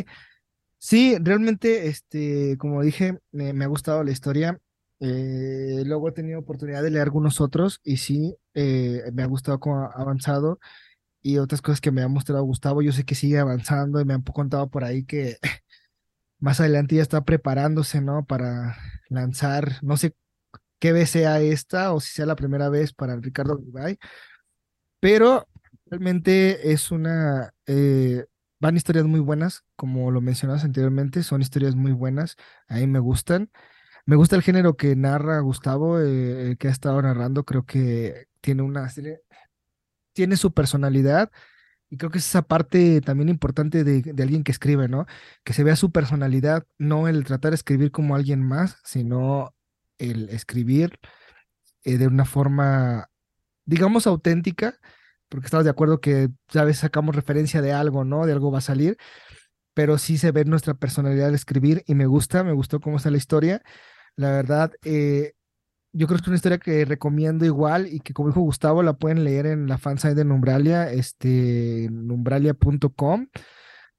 sí, 0.79 1.17
realmente, 1.21 1.87
este, 1.87 2.57
como 2.57 2.81
dije, 2.83 3.19
me, 3.31 3.53
me 3.53 3.65
ha 3.65 3.67
gustado 3.67 4.03
la 4.03 4.11
historia. 4.11 4.59
Eh, 4.99 5.83
luego 5.85 6.09
he 6.09 6.11
tenido 6.13 6.39
oportunidad 6.39 6.81
de 6.83 6.91
leer 6.91 7.03
algunos 7.03 7.41
otros 7.41 7.81
y 7.83 7.97
sí, 7.97 8.37
eh, 8.53 9.03
me 9.13 9.23
ha 9.23 9.27
gustado 9.27 9.59
cómo 9.59 9.81
ha 9.81 9.87
avanzado 9.87 10.59
y 11.21 11.39
otras 11.39 11.61
cosas 11.61 11.81
que 11.81 11.91
me 11.91 12.03
ha 12.03 12.07
mostrado 12.07 12.43
Gustavo. 12.43 12.81
Yo 12.81 12.91
sé 12.93 13.05
que 13.05 13.15
sigue 13.15 13.39
avanzando 13.39 14.01
y 14.01 14.05
me 14.05 14.13
han 14.13 14.21
contado 14.23 14.69
por 14.69 14.83
ahí 14.85 15.05
que 15.05 15.37
más 16.39 16.59
adelante 16.59 16.95
ya 16.95 17.01
está 17.01 17.23
preparándose, 17.23 18.01
¿no? 18.01 18.25
Para 18.25 18.77
lanzar, 19.09 19.73
no 19.81 19.97
sé 19.97 20.13
qué 20.79 20.91
vez 20.93 21.09
sea 21.11 21.41
esta 21.41 21.93
o 21.93 21.99
si 22.01 22.13
sea 22.13 22.25
la 22.25 22.35
primera 22.35 22.69
vez 22.69 22.93
para 22.93 23.15
Ricardo 23.17 23.57
Ribay, 23.57 23.97
pero 25.05 25.47
realmente 25.85 26.71
es 26.71 26.89
una... 26.89 27.53
Eh, 27.67 28.25
van 28.59 28.75
historias 28.75 29.05
muy 29.05 29.19
buenas, 29.19 29.63
como 29.75 30.09
lo 30.09 30.19
mencionas 30.19 30.63
anteriormente, 30.63 31.21
son 31.21 31.43
historias 31.43 31.75
muy 31.75 31.91
buenas, 31.91 32.37
a 32.67 32.77
mí 32.77 32.87
me 32.87 32.97
gustan. 32.97 33.51
Me 34.07 34.15
gusta 34.15 34.35
el 34.35 34.41
género 34.41 34.77
que 34.77 34.95
narra 34.95 35.39
Gustavo, 35.41 35.99
eh, 36.01 36.55
que 36.57 36.69
ha 36.69 36.71
estado 36.71 36.99
narrando, 37.03 37.43
creo 37.43 37.67
que 37.67 38.29
tiene 38.41 38.63
una 38.63 38.91
tiene 40.13 40.37
su 40.37 40.53
personalidad 40.55 41.31
y 41.87 41.97
creo 41.97 42.09
que 42.09 42.17
es 42.17 42.25
esa 42.27 42.41
parte 42.41 42.99
también 43.01 43.29
importante 43.29 43.83
de, 43.83 44.23
alguien 44.23 44.43
que 44.43 44.51
escribe, 44.53 44.87
¿no? 44.87 45.05
Que 45.43 45.53
se 45.53 45.63
vea 45.63 45.75
su 45.75 45.91
personalidad, 45.91 46.65
no 46.79 47.07
el 47.07 47.25
tratar 47.25 47.51
de 47.51 47.57
escribir 47.57 47.91
como 47.91 48.15
alguien 48.15 48.41
más, 48.41 48.79
sino 48.83 49.53
el 49.99 50.29
escribir 50.29 50.99
eh, 51.83 51.99
de 51.99 52.07
una 52.07 52.25
forma, 52.25 53.11
digamos, 53.65 54.07
auténtica, 54.07 54.79
porque 55.29 55.45
estamos 55.45 55.65
de 55.65 55.71
acuerdo 55.71 55.99
que 56.01 56.29
a 56.53 56.63
veces 56.63 56.81
sacamos 56.81 57.15
referencia 57.15 57.61
de 57.61 57.73
algo, 57.73 58.03
¿no? 58.03 58.25
De 58.25 58.33
algo 58.33 58.51
va 58.51 58.59
a 58.59 58.61
salir, 58.61 58.97
pero 59.73 59.97
sí 59.97 60.17
se 60.17 60.31
ve 60.31 60.45
nuestra 60.45 60.75
personalidad 60.75 61.29
al 61.29 61.35
escribir 61.35 61.83
y 61.87 61.95
me 61.95 62.05
gusta, 62.05 62.43
me 62.43 62.53
gustó 62.53 62.79
cómo 62.79 62.97
está 62.97 63.11
la 63.11 63.17
historia. 63.17 63.61
La 64.15 64.31
verdad, 64.31 64.71
eh, 64.83 65.33
yo 65.91 66.07
creo 66.07 66.17
que 66.17 66.23
es 66.23 66.27
una 66.27 66.35
historia 66.35 66.57
que 66.57 66.85
recomiendo 66.85 67.45
igual 67.45 67.87
y 67.87 67.99
que 68.01 68.13
como 68.13 68.29
dijo 68.29 68.41
Gustavo, 68.41 68.83
la 68.83 68.93
pueden 68.93 69.23
leer 69.23 69.45
en 69.45 69.67
la 69.67 69.77
fansite 69.77 70.15
de 70.15 70.25
Numbralia, 70.25 70.91
este, 70.91 71.87
numbralia.com, 71.91 73.27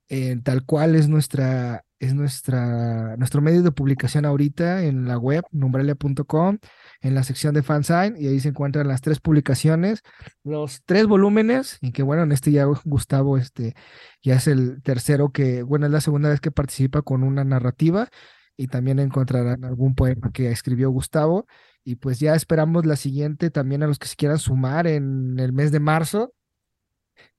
eh, 0.09 0.37
tal 0.42 0.64
cual 0.64 0.95
es 0.95 1.09
nuestra, 1.09 1.85
es 1.99 2.14
nuestra, 2.14 3.16
nuestro 3.16 3.40
medio 3.40 3.62
de 3.62 3.73
publicación 3.73 4.25
ahorita 4.25 4.85
en 4.85 5.07
la 5.07 5.19
web, 5.19 5.45
numbralia.com, 5.51 6.59
en 7.01 7.14
la 7.14 7.23
sección 7.23 7.55
de 7.55 7.62
fansign, 7.62 8.16
y 8.19 8.29
ahí 8.29 8.40
se 8.40 8.51
encuentran 8.51 8.88
las 8.88 9.01
tres 9.01 9.21
publicaciones, 9.21 10.03
los 10.45 10.83
tres 10.85 11.07
volúmenes, 11.07 11.79
y 11.81 11.92
que 11.92 12.03
bueno, 12.03 12.23
en 12.23 12.33
este 12.33 12.53
ya 12.53 12.66
Gustavo, 12.85 13.38
este, 13.38 13.75
ya 14.23 14.37
es 14.37 14.47
el 14.47 14.83
tercero 14.83 15.31
que, 15.31 15.62
bueno, 15.62 15.87
es 15.87 15.92
la 15.92 16.01
segunda 16.01 16.29
vez 16.29 16.40
que 16.40 16.51
participa 16.51 17.03
con 17.03 17.23
una 17.23 17.45
narrativa, 17.45 18.09
y 18.57 18.69
también 18.69 18.99
encontrarán 18.99 19.64
algún 19.64 19.95
poema 19.95 20.31
que 20.33 20.51
escribió 20.51 20.90
Gustavo. 20.90 21.47
Y 21.85 21.97
pues 21.97 22.19
ya 22.19 22.35
esperamos 22.35 22.87
la 22.87 22.97
siguiente 22.97 23.51
también 23.51 23.83
a 23.83 23.87
los 23.87 23.99
que 23.99 24.09
se 24.09 24.16
quieran 24.16 24.38
sumar 24.38 24.87
en 24.87 25.38
el 25.38 25.53
mes 25.53 25.71
de 25.73 25.81
marzo. 25.81 26.33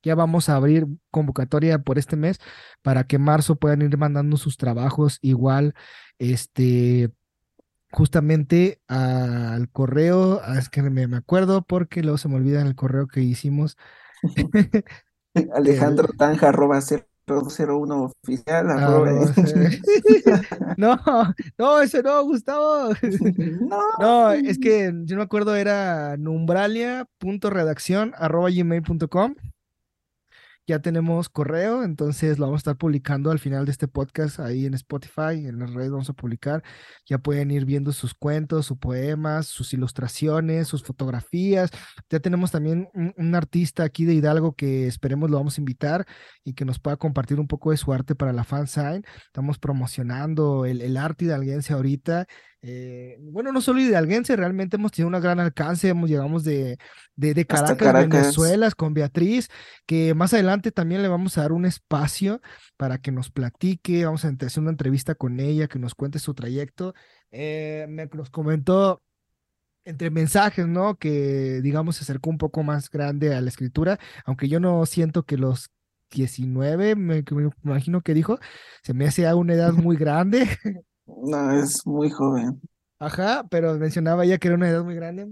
Ya 0.08 0.16
vamos 0.16 0.50
a 0.50 0.56
abrir 0.56 0.88
convocatoria 1.12 1.80
por 1.80 1.98
este 1.98 2.16
mes 2.16 2.40
para 2.82 3.04
que 3.06 3.18
marzo 3.20 3.58
puedan 3.58 3.82
ir 3.82 3.98
mandando 3.98 4.38
sus 4.38 4.58
trabajos 4.58 5.20
igual, 5.22 5.74
este, 6.18 7.12
justamente 7.92 8.82
al 8.88 9.70
correo, 9.70 10.42
ah, 10.44 10.58
es 10.58 10.70
que 10.70 10.82
me, 10.82 11.08
me 11.08 11.18
acuerdo 11.18 11.64
porque 11.64 12.02
luego 12.02 12.18
se 12.18 12.30
me 12.30 12.36
olvida 12.36 12.62
el 12.62 12.76
correo 12.76 13.08
que 13.08 13.22
hicimos. 13.22 13.78
Alejandro 15.54 16.10
Tanja, 16.18 16.50
arroba 16.50 16.80
001 17.28 18.04
oficial. 18.24 18.68
Ah, 18.72 19.04
no, 20.78 20.98
no, 21.58 21.82
ese 21.82 22.02
no, 22.02 22.24
Gustavo. 22.24 22.94
No. 23.70 23.82
no, 24.00 24.32
es 24.32 24.58
que 24.58 24.94
yo 25.04 25.16
no 25.16 25.18
me 25.18 25.24
acuerdo, 25.24 25.56
era 25.56 26.16
numbralia.redacción 26.18 28.14
arroba 28.18 28.50
gmail.com 28.50 29.36
ya 30.68 30.80
tenemos 30.80 31.30
correo, 31.30 31.84
entonces 31.84 32.40
lo 32.40 32.46
vamos 32.46 32.60
a 32.60 32.64
estar 32.64 32.78
publicando 32.78 33.32
al 33.32 33.40
final 33.40 33.66
de 33.66 33.72
este 33.72 33.88
podcast 33.88 34.38
ahí 34.40 34.66
en 34.66 34.74
Spotify, 34.74 35.48
en 35.48 35.60
las 35.60 35.74
redes 35.74 35.92
vamos 35.92 36.10
a 36.10 36.14
publicar. 36.14 36.62
Ya 37.06 37.20
pueden 37.20 37.52
ir 37.52 37.64
viendo 37.64 37.94
sus 37.94 38.14
cuentos, 38.14 38.66
sus 38.66 38.78
poemas, 38.78 39.48
sus 39.48 39.74
ilustraciones, 39.74 40.68
sus 40.68 40.84
fotografías. 40.84 41.72
Ya 42.10 42.20
tenemos 42.20 42.52
también 42.52 42.90
un, 42.94 43.36
artista 43.36 43.84
aquí 43.84 44.04
de 44.04 44.16
Hidalgo 44.16 44.56
que 44.56 44.88
esperemos 44.88 45.30
lo 45.30 45.38
vamos 45.38 45.58
a 45.58 45.62
invitar 45.62 46.06
y 46.44 46.54
que 46.54 46.66
nos 46.66 46.80
pueda 46.80 46.98
compartir 46.98 47.40
un 47.40 47.48
poco 47.48 47.72
de 47.72 47.78
su 47.78 47.94
arte 47.94 48.16
para 48.16 48.34
la 48.34 48.44
fansign. 48.44 49.06
Estamos 49.26 49.60
promocionando 49.60 50.66
el, 50.66 50.82
el 50.82 50.98
arte 50.98 51.26
hidalguense 51.26 51.74
ahorita 51.74 52.28
eh, 52.62 53.18
bueno, 53.20 53.52
no 53.52 53.62
solo 53.62 53.80
hidalguense, 53.80 54.36
realmente 54.36 54.78
hemos 54.78 54.92
tenido 54.92 55.16
un 55.16 55.22
gran 55.22 55.40
alcance, 55.40 55.90
hemos 55.90 56.10
llegamos 56.10 56.44
de, 56.44 56.78
de, 57.16 57.46
Caracas, 57.46 58.10
Venezuela, 58.10 58.72
con 58.72 58.94
Beatriz, 58.94 59.50
que 59.86 60.14
más 60.16 60.34
adelante 60.34 60.72
también 60.72 61.02
le 61.02 61.08
vamos 61.08 61.38
a 61.38 61.42
dar 61.42 61.52
un 61.52 61.66
espacio 61.66 62.42
para 62.76 62.98
que 62.98 63.12
nos 63.12 63.30
platique, 63.30 64.06
vamos 64.06 64.26
a 64.26 64.30
hacer 64.30 64.62
una 64.62 64.72
entrevista 64.72 65.16
con 65.16 65.40
ella, 65.40 65.68
que 65.68 65.80
nos 65.80 65.94
cuente 65.96 66.20
su 66.20 66.34
trayecto. 66.34 66.94
Eh, 67.32 67.86
me 67.90 68.08
nos 68.08 68.30
comentó 68.32 69.04
entre 69.86 70.10
mensajes, 70.10 70.68
¿no? 70.68 70.98
Que 70.98 71.62
digamos 71.62 71.98
se 71.98 72.04
acercó 72.04 72.30
un 72.30 72.38
poco 72.38 72.64
más 72.64 72.90
grande 72.90 73.36
a 73.36 73.42
la 73.42 73.50
escritura, 73.50 74.00
aunque 74.26 74.50
yo 74.50 74.60
no 74.60 74.86
siento 74.86 75.24
que 75.24 75.38
los 75.38 75.70
19, 76.12 76.96
me, 76.96 77.24
me 77.32 77.50
imagino 77.64 78.02
que 78.02 78.14
dijo, 78.14 78.40
se 78.82 78.94
me 78.94 79.08
hace 79.08 79.28
a 79.28 79.36
una 79.36 79.54
edad 79.54 79.74
muy 79.74 79.96
grande. 79.96 80.48
No, 81.08 81.52
es 81.52 81.86
muy 81.86 82.10
joven. 82.10 82.62
Ajá, 83.00 83.46
pero 83.50 83.74
mencionaba 83.76 84.26
ya 84.26 84.38
que 84.38 84.48
era 84.48 84.56
una 84.56 84.70
edad 84.70 84.84
muy 84.84 84.96
grande. 84.96 85.28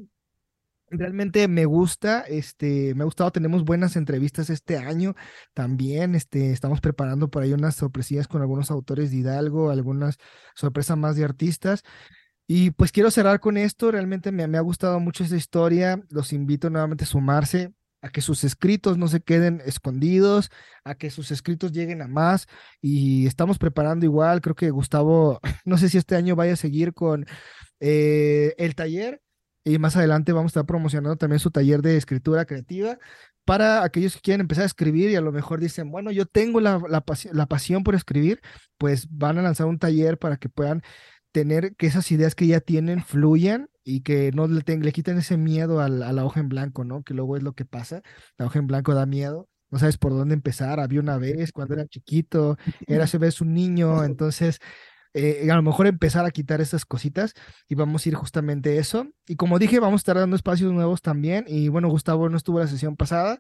Realmente 0.90 1.48
me 1.48 1.66
gusta, 1.66 2.22
este, 2.22 2.94
me 2.94 3.02
ha 3.02 3.06
gustado, 3.06 3.32
tenemos 3.32 3.64
buenas 3.66 3.96
entrevistas 3.96 4.52
este 4.52 4.78
año 4.78 5.16
también, 5.54 6.14
este, 6.14 6.52
estamos 6.52 6.80
preparando 6.80 7.28
por 7.30 7.42
ahí 7.42 7.54
unas 7.54 7.76
sorpresillas 7.76 8.28
con 8.28 8.42
algunos 8.42 8.70
autores 8.70 9.10
de 9.10 9.18
Hidalgo, 9.18 9.72
algunas 9.72 10.18
sorpresas 10.56 10.96
más 10.96 11.16
de 11.16 11.26
artistas. 11.26 11.82
Y 12.48 12.72
pues 12.72 12.92
quiero 12.92 13.10
cerrar 13.12 13.40
con 13.40 13.58
esto, 13.58 13.92
realmente 13.92 14.32
me, 14.32 14.48
me 14.48 14.58
ha 14.60 14.62
gustado 14.62 15.00
mucho 15.00 15.24
esta 15.24 15.36
historia, 15.36 16.02
los 16.10 16.34
invito 16.34 16.70
nuevamente 16.70 17.06
a 17.06 17.08
sumarse, 17.08 17.74
a 18.06 18.10
que 18.12 18.22
sus 18.22 18.44
escritos 18.44 19.00
no 19.00 19.08
se 19.08 19.22
queden 19.22 19.64
escondidos, 19.66 20.52
a 20.84 20.94
que 20.94 21.10
sus 21.10 21.32
escritos 21.32 21.72
lleguen 21.72 22.04
a 22.04 22.08
más 22.08 22.46
y 22.80 23.26
estamos 23.26 23.58
preparando 23.58 24.06
igual, 24.06 24.42
creo 24.42 24.54
que 24.54 24.70
Gustavo, 24.70 25.40
no 25.66 25.80
sé 25.80 25.90
si 25.90 25.98
este 25.98 26.16
año 26.16 26.36
vaya 26.36 26.54
a 26.54 26.56
seguir 26.56 26.94
con 26.94 27.26
eh, 27.80 28.54
el 28.60 28.76
taller 28.76 29.24
y 29.64 29.80
más 29.80 29.96
adelante 29.98 30.34
vamos 30.34 30.50
a 30.50 30.54
estar 30.54 30.66
promocionando 30.68 31.18
también 31.18 31.40
su 31.40 31.50
taller 31.50 31.82
de 31.82 31.98
escritura 31.98 32.46
creativa 32.46 33.00
para 33.44 33.84
aquellos 33.84 34.16
que 34.16 34.22
quieren 34.22 34.42
empezar 34.42 34.64
a 34.64 34.68
escribir 34.68 35.10
y 35.10 35.16
a 35.16 35.22
lo 35.22 35.32
mejor 35.32 35.60
dicen, 35.60 35.90
bueno, 35.90 36.12
yo 36.12 36.28
tengo 36.28 36.62
la, 36.62 36.80
la, 36.88 37.04
la 37.32 37.46
pasión 37.48 37.84
por 37.84 37.96
escribir, 37.96 38.40
pues 38.78 39.08
van 39.10 39.40
a 39.40 39.42
lanzar 39.42 39.66
un 39.66 39.80
taller 39.80 40.20
para 40.20 40.38
que 40.38 40.50
puedan 40.50 40.84
tener 41.36 41.76
que 41.76 41.88
esas 41.88 42.10
ideas 42.14 42.34
que 42.34 42.48
ya 42.48 42.62
tienen 42.62 43.04
fluyan 43.04 43.70
y 43.84 44.04
que 44.04 44.32
no 44.32 44.48
le, 44.48 44.64
le 44.66 44.92
quiten 44.94 45.18
ese 45.18 45.36
miedo 45.36 45.82
a 45.82 45.90
la, 45.90 46.24
hoja 46.24 46.40
en 46.40 46.48
blanco, 46.48 46.86
¿no? 46.86 47.04
Que 47.04 47.14
luego 47.14 47.36
es 47.36 47.44
lo 47.44 47.52
que 47.52 47.66
pasa. 47.66 48.02
La 48.38 48.46
hoja 48.46 48.60
en 48.60 48.68
blanco 48.68 48.94
da 48.96 49.06
miedo, 49.06 49.50
no 49.70 49.78
sabes 49.78 49.98
por 49.98 50.14
dónde 50.14 50.34
empezar. 50.34 50.80
Había 50.80 51.02
una 51.02 51.18
vez 51.18 51.52
cuando 51.52 51.74
era 51.74 51.86
chiquito, 51.88 52.58
era 52.88 53.06
se 53.08 53.18
ves 53.18 53.42
un 53.42 53.54
niño, 53.54 54.04
entonces 54.06 54.60
eh, 55.14 55.52
a 55.52 55.56
lo 55.58 55.62
mejor 55.62 55.88
empezar 55.88 56.26
a 56.26 56.32
quitar 56.32 56.62
esas 56.62 56.86
cositas 56.86 57.34
y 57.68 57.76
vamos 57.76 58.06
a 58.06 58.10
ir 58.10 58.16
justamente 58.16 58.78
eso. 58.78 59.06
Y 59.28 59.36
como 59.36 59.60
dije, 59.60 59.82
vamos 59.82 60.00
a 60.00 60.04
estar 60.04 60.16
dando 60.16 60.38
espacios 60.38 60.72
nuevos 60.72 61.02
también. 61.02 61.44
Y 61.50 61.68
bueno, 61.68 61.90
Gustavo 61.90 62.30
no 62.30 62.38
estuvo 62.38 62.60
la 62.62 62.68
sesión 62.68 62.96
pasada. 62.96 63.40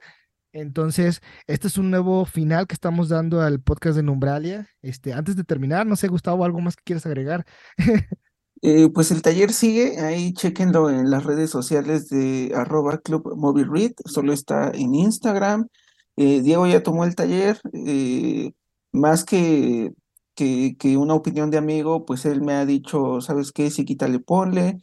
Entonces, 0.55 1.21
este 1.47 1.67
es 1.67 1.77
un 1.77 1.91
nuevo 1.91 2.23
final 2.23 2.65
que 2.65 2.75
estamos 2.75 3.09
dando 3.09 3.41
al 3.41 3.59
podcast 3.59 3.97
de 3.97 4.03
Numbralia. 4.03 4.69
Este, 4.81 5.11
antes 5.11 5.35
de 5.35 5.43
terminar, 5.43 5.85
no 5.85 5.97
sé, 5.97 6.07
Gustavo, 6.07 6.45
¿algo 6.45 6.61
más 6.61 6.77
que 6.77 6.83
quieras 6.83 7.05
agregar? 7.05 7.45
Eh, 8.61 8.89
pues 8.89 9.11
el 9.11 9.21
taller 9.21 9.53
sigue, 9.53 9.99
ahí 9.99 10.33
chequenlo 10.33 10.89
en 10.89 11.11
las 11.11 11.23
redes 11.23 11.51
sociales 11.51 12.09
de 12.09 12.51
arroba 12.55 12.97
Club 12.97 13.23
Read, 13.69 13.91
solo 14.05 14.33
está 14.33 14.71
en 14.71 14.95
Instagram. 14.95 15.67
Eh, 16.15 16.41
Diego 16.41 16.65
ya 16.65 16.81
tomó 16.81 17.03
el 17.03 17.13
taller, 17.15 17.59
eh, 17.73 18.53
más 18.91 19.23
que, 19.23 19.91
que, 20.33 20.97
una 20.97 21.13
opinión 21.13 21.51
de 21.51 21.59
amigo, 21.59 22.05
pues 22.05 22.25
él 22.25 22.41
me 22.41 22.53
ha 22.53 22.65
dicho, 22.65 23.21
¿sabes 23.21 23.51
qué? 23.51 23.69
Si 23.69 23.85
quítale, 23.85 24.19
ponle. 24.19 24.77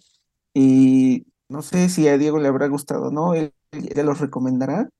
Y 0.54 1.26
no 1.48 1.62
sé 1.62 1.88
si 1.88 2.06
a 2.06 2.18
Diego 2.18 2.38
le 2.38 2.48
habrá 2.48 2.68
gustado, 2.68 3.10
¿no? 3.10 3.34
Él, 3.34 3.52
ya 3.72 4.04
los 4.04 4.20
recomendará. 4.20 4.90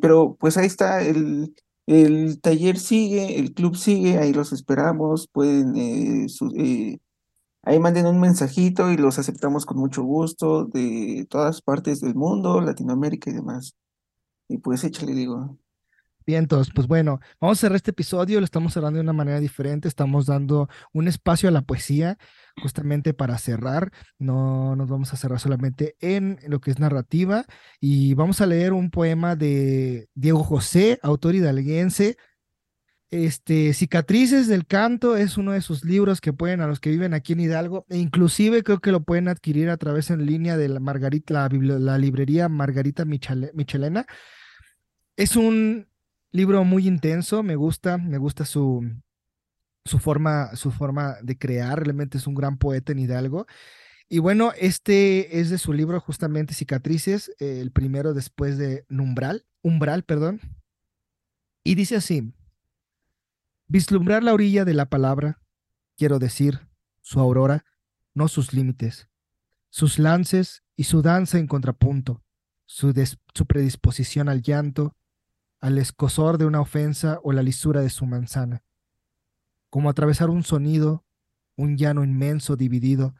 Pero 0.00 0.36
pues 0.38 0.56
ahí 0.56 0.66
está, 0.66 1.02
el, 1.02 1.54
el 1.86 2.40
taller 2.40 2.78
sigue, 2.78 3.38
el 3.38 3.52
club 3.54 3.76
sigue, 3.76 4.18
ahí 4.18 4.32
los 4.32 4.52
esperamos, 4.52 5.28
pueden 5.28 5.74
Ahí 7.62 7.78
manden 7.80 8.06
un 8.06 8.20
mensajito 8.20 8.90
y 8.92 8.96
los 8.96 9.18
aceptamos 9.18 9.64
con 9.66 9.78
mucho 9.78 10.02
gusto 10.02 10.64
de 10.66 11.26
todas 11.30 11.62
partes 11.62 12.00
del 12.00 12.14
mundo, 12.14 12.60
Latinoamérica 12.60 13.30
y 13.30 13.34
demás. 13.34 13.74
Y 14.48 14.58
pues 14.58 14.84
échale, 14.84 15.14
digo. 15.14 15.58
Bien, 16.26 16.40
entonces, 16.40 16.72
pues 16.74 16.86
bueno, 16.86 17.20
vamos 17.40 17.58
a 17.58 17.60
cerrar 17.60 17.76
este 17.76 17.90
episodio, 17.90 18.40
lo 18.40 18.44
estamos 18.44 18.72
cerrando 18.72 18.96
de 18.96 19.02
una 19.02 19.12
manera 19.12 19.40
diferente, 19.40 19.88
estamos 19.88 20.26
dando 20.26 20.68
un 20.92 21.06
espacio 21.06 21.48
a 21.48 21.52
la 21.52 21.62
poesía 21.62 22.16
justamente 22.62 23.12
para 23.12 23.36
cerrar, 23.36 23.90
no 24.18 24.74
nos 24.76 24.88
vamos 24.88 25.12
a 25.12 25.16
cerrar 25.16 25.40
solamente 25.40 25.96
en 26.00 26.38
lo 26.46 26.60
que 26.60 26.70
es 26.70 26.78
narrativa 26.78 27.44
y 27.78 28.14
vamos 28.14 28.40
a 28.40 28.46
leer 28.46 28.72
un 28.72 28.90
poema 28.90 29.36
de 29.36 30.08
Diego 30.14 30.42
José, 30.44 30.98
autor 31.02 31.34
hidalguense, 31.34 32.16
este, 33.14 33.74
Cicatrices 33.74 34.48
del 34.48 34.66
Canto 34.66 35.16
es 35.16 35.36
uno 35.38 35.52
de 35.52 35.60
sus 35.60 35.84
libros 35.84 36.20
que 36.20 36.32
pueden, 36.32 36.60
a 36.60 36.66
los 36.66 36.80
que 36.80 36.90
viven 36.90 37.14
aquí 37.14 37.34
en 37.34 37.40
Hidalgo, 37.40 37.86
e 37.88 37.98
inclusive 37.98 38.64
creo 38.64 38.80
que 38.80 38.90
lo 38.90 39.04
pueden 39.04 39.28
adquirir 39.28 39.70
a 39.70 39.76
través 39.76 40.10
en 40.10 40.26
línea 40.26 40.56
de 40.56 40.68
la, 40.68 40.80
Margarita, 40.80 41.48
la, 41.52 41.98
librería 41.98 42.48
Margarita 42.48 43.04
Michelena. 43.04 44.06
Es 45.16 45.36
un 45.36 45.86
libro 46.34 46.64
muy 46.64 46.88
intenso, 46.88 47.44
me 47.44 47.54
gusta, 47.54 47.96
me 47.96 48.18
gusta 48.18 48.44
su, 48.44 48.90
su, 49.84 50.00
forma, 50.00 50.56
su 50.56 50.72
forma 50.72 51.16
de 51.22 51.38
crear, 51.38 51.78
realmente 51.78 52.18
es 52.18 52.26
un 52.26 52.34
gran 52.34 52.58
poeta 52.58 52.90
en 52.90 52.98
Hidalgo. 52.98 53.46
Y 54.08 54.18
bueno, 54.18 54.52
este 54.58 55.38
es 55.38 55.48
de 55.48 55.58
su 55.58 55.72
libro 55.72 56.00
justamente 56.00 56.52
Cicatrices, 56.52 57.32
el 57.38 57.70
primero 57.70 58.14
después 58.14 58.58
de 58.58 58.84
Numbral, 58.88 59.46
Umbral, 59.62 60.02
perdón. 60.02 60.40
Y 61.62 61.76
dice 61.76 61.96
así. 61.96 62.34
Vislumbrar 63.68 64.24
la 64.24 64.34
orilla 64.34 64.64
de 64.64 64.74
la 64.74 64.90
palabra, 64.90 65.40
quiero 65.96 66.18
decir, 66.18 66.68
su 67.00 67.20
aurora, 67.20 67.64
no 68.12 68.26
sus 68.26 68.52
límites, 68.52 69.08
sus 69.70 70.00
lances 70.00 70.64
y 70.76 70.84
su 70.84 71.00
danza 71.00 71.38
en 71.38 71.46
contrapunto, 71.46 72.24
su, 72.66 72.92
su 73.34 73.46
predisposición 73.46 74.28
al 74.28 74.42
llanto, 74.42 74.96
al 75.64 75.78
escosor 75.78 76.36
de 76.36 76.44
una 76.44 76.60
ofensa 76.60 77.20
o 77.22 77.32
la 77.32 77.42
lisura 77.42 77.80
de 77.80 77.88
su 77.88 78.04
manzana. 78.04 78.62
Como 79.70 79.88
atravesar 79.88 80.28
un 80.28 80.42
sonido, 80.42 81.06
un 81.56 81.78
llano 81.78 82.04
inmenso 82.04 82.54
dividido 82.54 83.14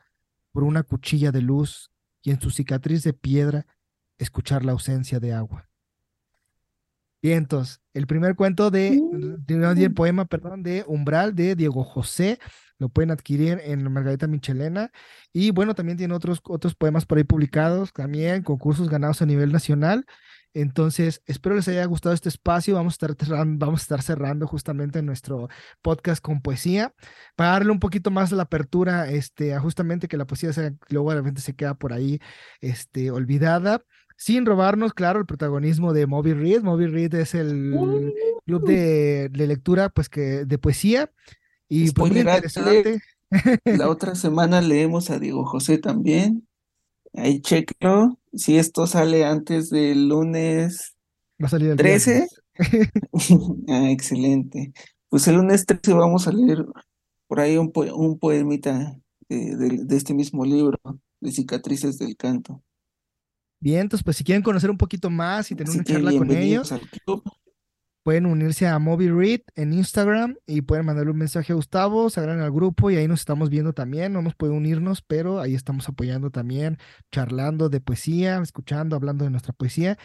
por 0.52 0.62
una 0.62 0.83
cuchilla 0.83 1.33
de 1.33 1.40
luz 1.40 1.90
y 2.20 2.33
en 2.33 2.42
su 2.42 2.50
cicatriz 2.50 3.02
de 3.02 3.14
piedra 3.14 3.66
escuchar 4.18 4.62
la 4.62 4.72
ausencia 4.72 5.20
de 5.20 5.33
agua. 5.33 5.70
Vientos, 7.22 7.80
el 7.94 8.07
primer 8.07 8.37
cuento 8.37 8.70
de, 8.70 8.88
el 8.88 9.90
mm. 9.90 9.94
poema, 9.94 10.26
perdón, 10.26 10.62
de 10.62 10.85
Umbral 10.87 11.35
de 11.35 11.57
Diego 11.57 11.83
José, 11.83 12.38
lo 12.78 12.90
pueden 12.90 13.11
adquirir 13.11 13.59
en 13.64 13.90
Margarita 13.90 14.26
Michelena. 14.26 14.92
Y 15.33 15.50
bueno, 15.50 15.74
también 15.74 15.96
tiene 15.96 16.12
otros, 16.12 16.42
otros 16.44 16.74
poemas 16.74 17.07
por 17.07 17.16
ahí 17.16 17.24
publicados, 17.24 17.94
también 17.94 18.42
concursos 18.42 18.90
ganados 18.90 19.22
a 19.22 19.26
nivel 19.26 19.50
nacional. 19.50 20.04
Entonces, 20.54 21.22
espero 21.26 21.56
les 21.56 21.68
haya 21.68 21.84
gustado 21.84 22.14
este 22.14 22.30
espacio. 22.30 22.76
Vamos 22.76 22.94
a 22.94 23.06
estar, 23.06 23.46
vamos 23.46 23.80
a 23.80 23.82
estar 23.82 24.02
cerrando 24.02 24.46
justamente 24.46 25.02
nuestro 25.02 25.48
podcast 25.82 26.22
con 26.22 26.40
poesía 26.40 26.94
para 27.36 27.50
darle 27.50 27.72
un 27.72 27.80
poquito 27.80 28.10
más 28.10 28.32
la 28.32 28.44
apertura, 28.44 29.10
este, 29.10 29.52
a 29.52 29.60
justamente 29.60 30.08
que 30.08 30.16
la 30.16 30.26
poesía 30.26 30.52
sea, 30.52 30.72
luego 30.88 31.10
de 31.10 31.16
repente 31.16 31.40
se 31.40 31.54
queda 31.54 31.74
por 31.74 31.92
ahí, 31.92 32.20
este, 32.60 33.10
olvidada 33.10 33.82
sin 34.16 34.46
robarnos, 34.46 34.94
claro, 34.94 35.20
el 35.20 35.26
protagonismo 35.26 35.92
de 35.92 36.06
Moby 36.06 36.34
Read. 36.34 36.62
Moby 36.62 36.86
Read 36.86 37.14
es 37.14 37.34
el 37.34 38.12
club 38.46 38.64
de, 38.66 39.30
lectura, 39.32 39.88
pues 39.88 40.08
que 40.08 40.44
de 40.44 40.58
poesía 40.58 41.10
y 41.68 41.90
pues 41.90 42.12
muy 42.12 42.20
interesante. 42.20 43.02
La 43.64 43.88
otra 43.88 44.14
semana 44.14 44.60
leemos 44.60 45.10
a 45.10 45.18
Diego 45.18 45.44
José 45.44 45.78
también. 45.78 46.46
Ahí 47.14 47.40
chequeo. 47.40 48.18
Si 48.33 48.59
esto 48.59 48.87
sale 48.87 49.24
antes 49.24 49.70
del 49.70 50.09
lunes 50.09 50.94
Va 51.42 51.46
a 51.46 51.50
salir 51.50 51.70
el 51.70 51.77
13. 51.77 52.29
ah, 53.68 53.90
excelente. 53.90 54.72
Pues 55.09 55.27
el 55.29 55.37
lunes 55.37 55.66
13 55.66 55.94
vamos 55.94 56.29
a 56.29 56.33
leer 56.33 56.64
por 57.27 57.40
ahí 57.40 57.57
un, 57.57 57.72
un 57.94 58.18
poemita 58.18 58.96
de 59.29 59.96
este 59.96 60.14
mismo 60.14 60.44
libro, 60.44 60.79
de 61.20 61.33
Cicatrices 61.33 61.98
del 61.98 62.16
Canto. 62.16 62.62
Bien, 63.61 63.81
entonces, 63.81 64.05
pues 64.05 64.18
si 64.18 64.24
quieren 64.24 64.42
conocer 64.42 64.70
un 64.70 64.77
poquito 64.77 65.09
más 65.09 65.50
y 65.50 65.55
tener 65.55 65.72
una 65.72 65.85
charla 65.85 66.12
con 66.12 66.31
ellos, 66.31 66.72
pueden 68.04 68.26
unirse 68.26 68.68
a 68.68 68.78
Moby 68.78 69.08
Read 69.08 69.40
en 69.56 69.72
Instagram 69.72 70.36
y 70.46 70.60
pueden 70.60 70.84
mandarle 70.84 71.10
un 71.10 71.16
mensaje 71.18 71.52
a 71.52 71.56
Gustavo, 71.56 72.10
se 72.10 72.20
agregan 72.20 72.42
al 72.42 72.52
grupo 72.52 72.90
y 72.90 72.96
ahí 72.96 73.08
nos 73.08 73.20
estamos 73.20 73.48
viendo 73.48 73.72
también. 73.72 74.12
No 74.12 74.20
hemos 74.20 74.34
podido 74.34 74.54
unirnos, 74.56 75.00
pero 75.02 75.40
ahí 75.40 75.54
estamos 75.54 75.88
apoyando 75.88 76.30
también, 76.30 76.78
charlando 77.10 77.70
de 77.70 77.80
poesía, 77.80 78.40
escuchando, 78.42 78.94
hablando 78.94 79.24
de 79.24 79.30
nuestra 79.30 79.54
poesía. 79.54 79.98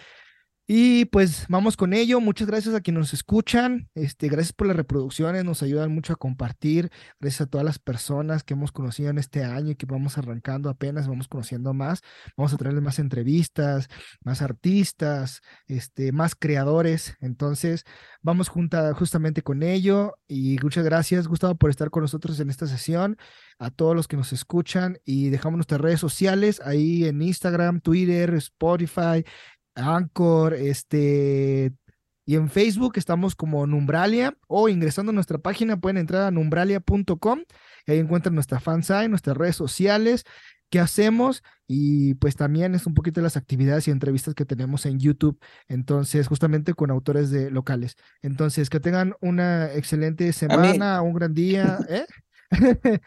Y 0.71 1.05
pues 1.05 1.47
vamos 1.49 1.75
con 1.75 1.93
ello. 1.93 2.21
Muchas 2.21 2.47
gracias 2.47 2.75
a 2.75 2.81
quienes 2.81 2.99
nos 2.99 3.13
escuchan. 3.15 3.89
Este, 3.95 4.27
gracias 4.27 4.53
por 4.53 4.67
las 4.67 4.75
reproducciones, 4.77 5.43
nos 5.43 5.63
ayudan 5.63 5.91
mucho 5.91 6.13
a 6.13 6.15
compartir. 6.15 6.91
Gracias 7.19 7.41
a 7.41 7.45
todas 7.47 7.65
las 7.65 7.79
personas 7.79 8.43
que 8.43 8.53
hemos 8.53 8.71
conocido 8.71 9.09
en 9.09 9.17
este 9.17 9.43
año 9.43 9.71
y 9.71 9.75
que 9.75 9.87
vamos 9.87 10.19
arrancando 10.19 10.69
apenas, 10.69 11.07
vamos 11.07 11.27
conociendo 11.27 11.73
más. 11.73 12.03
Vamos 12.37 12.53
a 12.53 12.57
traerles 12.57 12.83
más 12.83 12.99
entrevistas, 12.99 13.87
más 14.23 14.43
artistas, 14.43 15.41
este, 15.65 16.11
más 16.11 16.35
creadores. 16.35 17.17
Entonces, 17.19 17.83
vamos 18.21 18.47
junta, 18.47 18.93
justamente 18.93 19.41
con 19.41 19.63
ello. 19.63 20.19
Y 20.27 20.59
muchas 20.61 20.85
gracias, 20.85 21.27
Gustavo, 21.27 21.55
por 21.55 21.71
estar 21.71 21.89
con 21.89 22.03
nosotros 22.03 22.39
en 22.41 22.51
esta 22.51 22.67
sesión. 22.67 23.17
A 23.57 23.71
todos 23.71 23.95
los 23.95 24.07
que 24.07 24.17
nos 24.17 24.33
escuchan 24.33 24.99
y 25.03 25.29
dejamos 25.29 25.57
nuestras 25.57 25.81
redes 25.81 25.99
sociales 25.99 26.61
ahí 26.63 27.05
en 27.05 27.23
Instagram, 27.23 27.81
Twitter, 27.81 28.35
Spotify, 28.35 29.25
Anchor, 29.79 30.53
este, 30.53 31.73
y 32.29 32.35
en 32.35 32.47
Facebook 32.47 32.93
estamos 32.97 33.35
como 33.35 33.65
Numbralia 33.65 34.37
o 34.47 34.69
ingresando 34.69 35.09
a 35.11 35.15
nuestra 35.15 35.39
página 35.39 35.79
pueden 35.79 35.97
entrar 35.97 36.23
a 36.23 36.31
numbralia.com 36.31 37.39
y 37.87 37.91
ahí 37.91 37.97
encuentran 37.97 38.35
nuestra 38.35 38.59
fansite, 38.59 39.09
nuestras 39.09 39.35
redes 39.35 39.55
sociales, 39.55 40.25
qué 40.69 40.79
hacemos 40.79 41.41
y 41.67 42.13
pues 42.15 42.35
también 42.35 42.75
es 42.75 42.85
un 42.85 42.93
poquito 42.93 43.19
de 43.19 43.23
las 43.23 43.35
actividades 43.35 43.87
y 43.87 43.91
entrevistas 43.91 44.35
que 44.35 44.45
tenemos 44.45 44.85
en 44.85 44.99
YouTube, 44.99 45.39
entonces 45.67 46.27
justamente 46.27 46.75
con 46.75 46.91
autores 46.91 47.31
de 47.31 47.49
locales. 47.49 47.95
Entonces, 48.21 48.69
que 48.69 48.79
tengan 48.79 49.15
una 49.21 49.73
excelente 49.73 50.31
semana, 50.31 51.01
un 51.01 51.13
gran 51.13 51.33
día, 51.33 51.79
¿eh? 51.89 52.05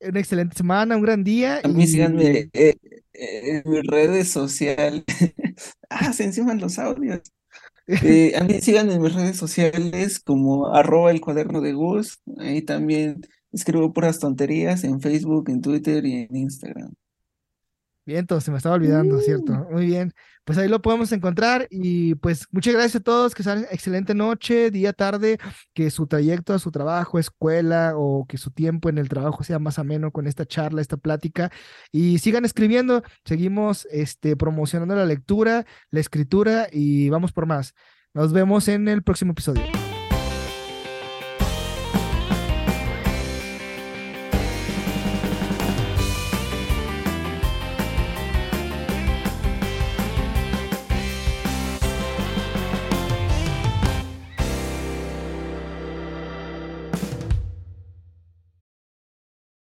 una 0.00 0.20
excelente 0.20 0.56
semana, 0.56 0.96
un 0.96 1.02
gran 1.02 1.24
día. 1.24 1.60
A 1.64 1.68
mí 1.68 1.86
síganme 1.86 2.50
eh, 2.52 2.76
en 3.14 3.62
mis 3.64 3.82
redes 3.86 4.28
sociales. 4.28 5.04
ah, 5.90 6.12
se 6.12 6.24
enciman 6.24 6.60
los 6.60 6.78
audios. 6.78 7.20
Eh, 7.88 8.36
a 8.36 8.44
mí 8.44 8.60
síganme 8.60 8.94
en 8.94 9.02
mis 9.02 9.12
redes 9.12 9.36
sociales 9.36 10.20
como 10.20 10.72
arroba 10.72 11.10
el 11.10 11.20
cuaderno 11.20 11.60
de 11.60 11.72
Gus. 11.72 12.20
Ahí 12.38 12.62
también 12.62 13.22
escribo 13.50 13.92
puras 13.92 14.20
tonterías 14.20 14.84
en 14.84 15.00
Facebook, 15.00 15.50
en 15.50 15.60
Twitter 15.60 16.06
y 16.06 16.14
en 16.14 16.36
Instagram. 16.36 16.94
Bien, 18.04 18.26
se 18.40 18.50
me 18.50 18.56
estaba 18.56 18.74
olvidando, 18.74 19.20
¿cierto? 19.20 19.52
Uh. 19.52 19.74
Muy 19.74 19.86
bien. 19.86 20.12
Pues 20.44 20.58
ahí 20.58 20.68
lo 20.68 20.82
podemos 20.82 21.12
encontrar 21.12 21.68
y 21.70 22.16
pues 22.16 22.48
muchas 22.50 22.74
gracias 22.74 22.96
a 22.96 23.04
todos, 23.04 23.32
que 23.32 23.44
sean 23.44 23.64
excelente 23.70 24.12
noche, 24.12 24.72
día, 24.72 24.92
tarde, 24.92 25.38
que 25.72 25.88
su 25.90 26.08
trayecto 26.08 26.52
a 26.52 26.58
su 26.58 26.72
trabajo, 26.72 27.20
escuela 27.20 27.92
o 27.94 28.26
que 28.26 28.38
su 28.38 28.50
tiempo 28.50 28.88
en 28.88 28.98
el 28.98 29.08
trabajo 29.08 29.44
sea 29.44 29.60
más 29.60 29.78
ameno 29.78 30.10
con 30.10 30.26
esta 30.26 30.44
charla, 30.44 30.80
esta 30.80 30.96
plática 30.96 31.52
y 31.92 32.18
sigan 32.18 32.44
escribiendo, 32.44 33.04
seguimos 33.24 33.86
este, 33.92 34.36
promocionando 34.36 34.96
la 34.96 35.06
lectura, 35.06 35.64
la 35.90 36.00
escritura 36.00 36.66
y 36.72 37.08
vamos 37.08 37.30
por 37.30 37.46
más. 37.46 37.74
Nos 38.12 38.32
vemos 38.32 38.66
en 38.66 38.88
el 38.88 39.04
próximo 39.04 39.32
episodio. 39.32 39.81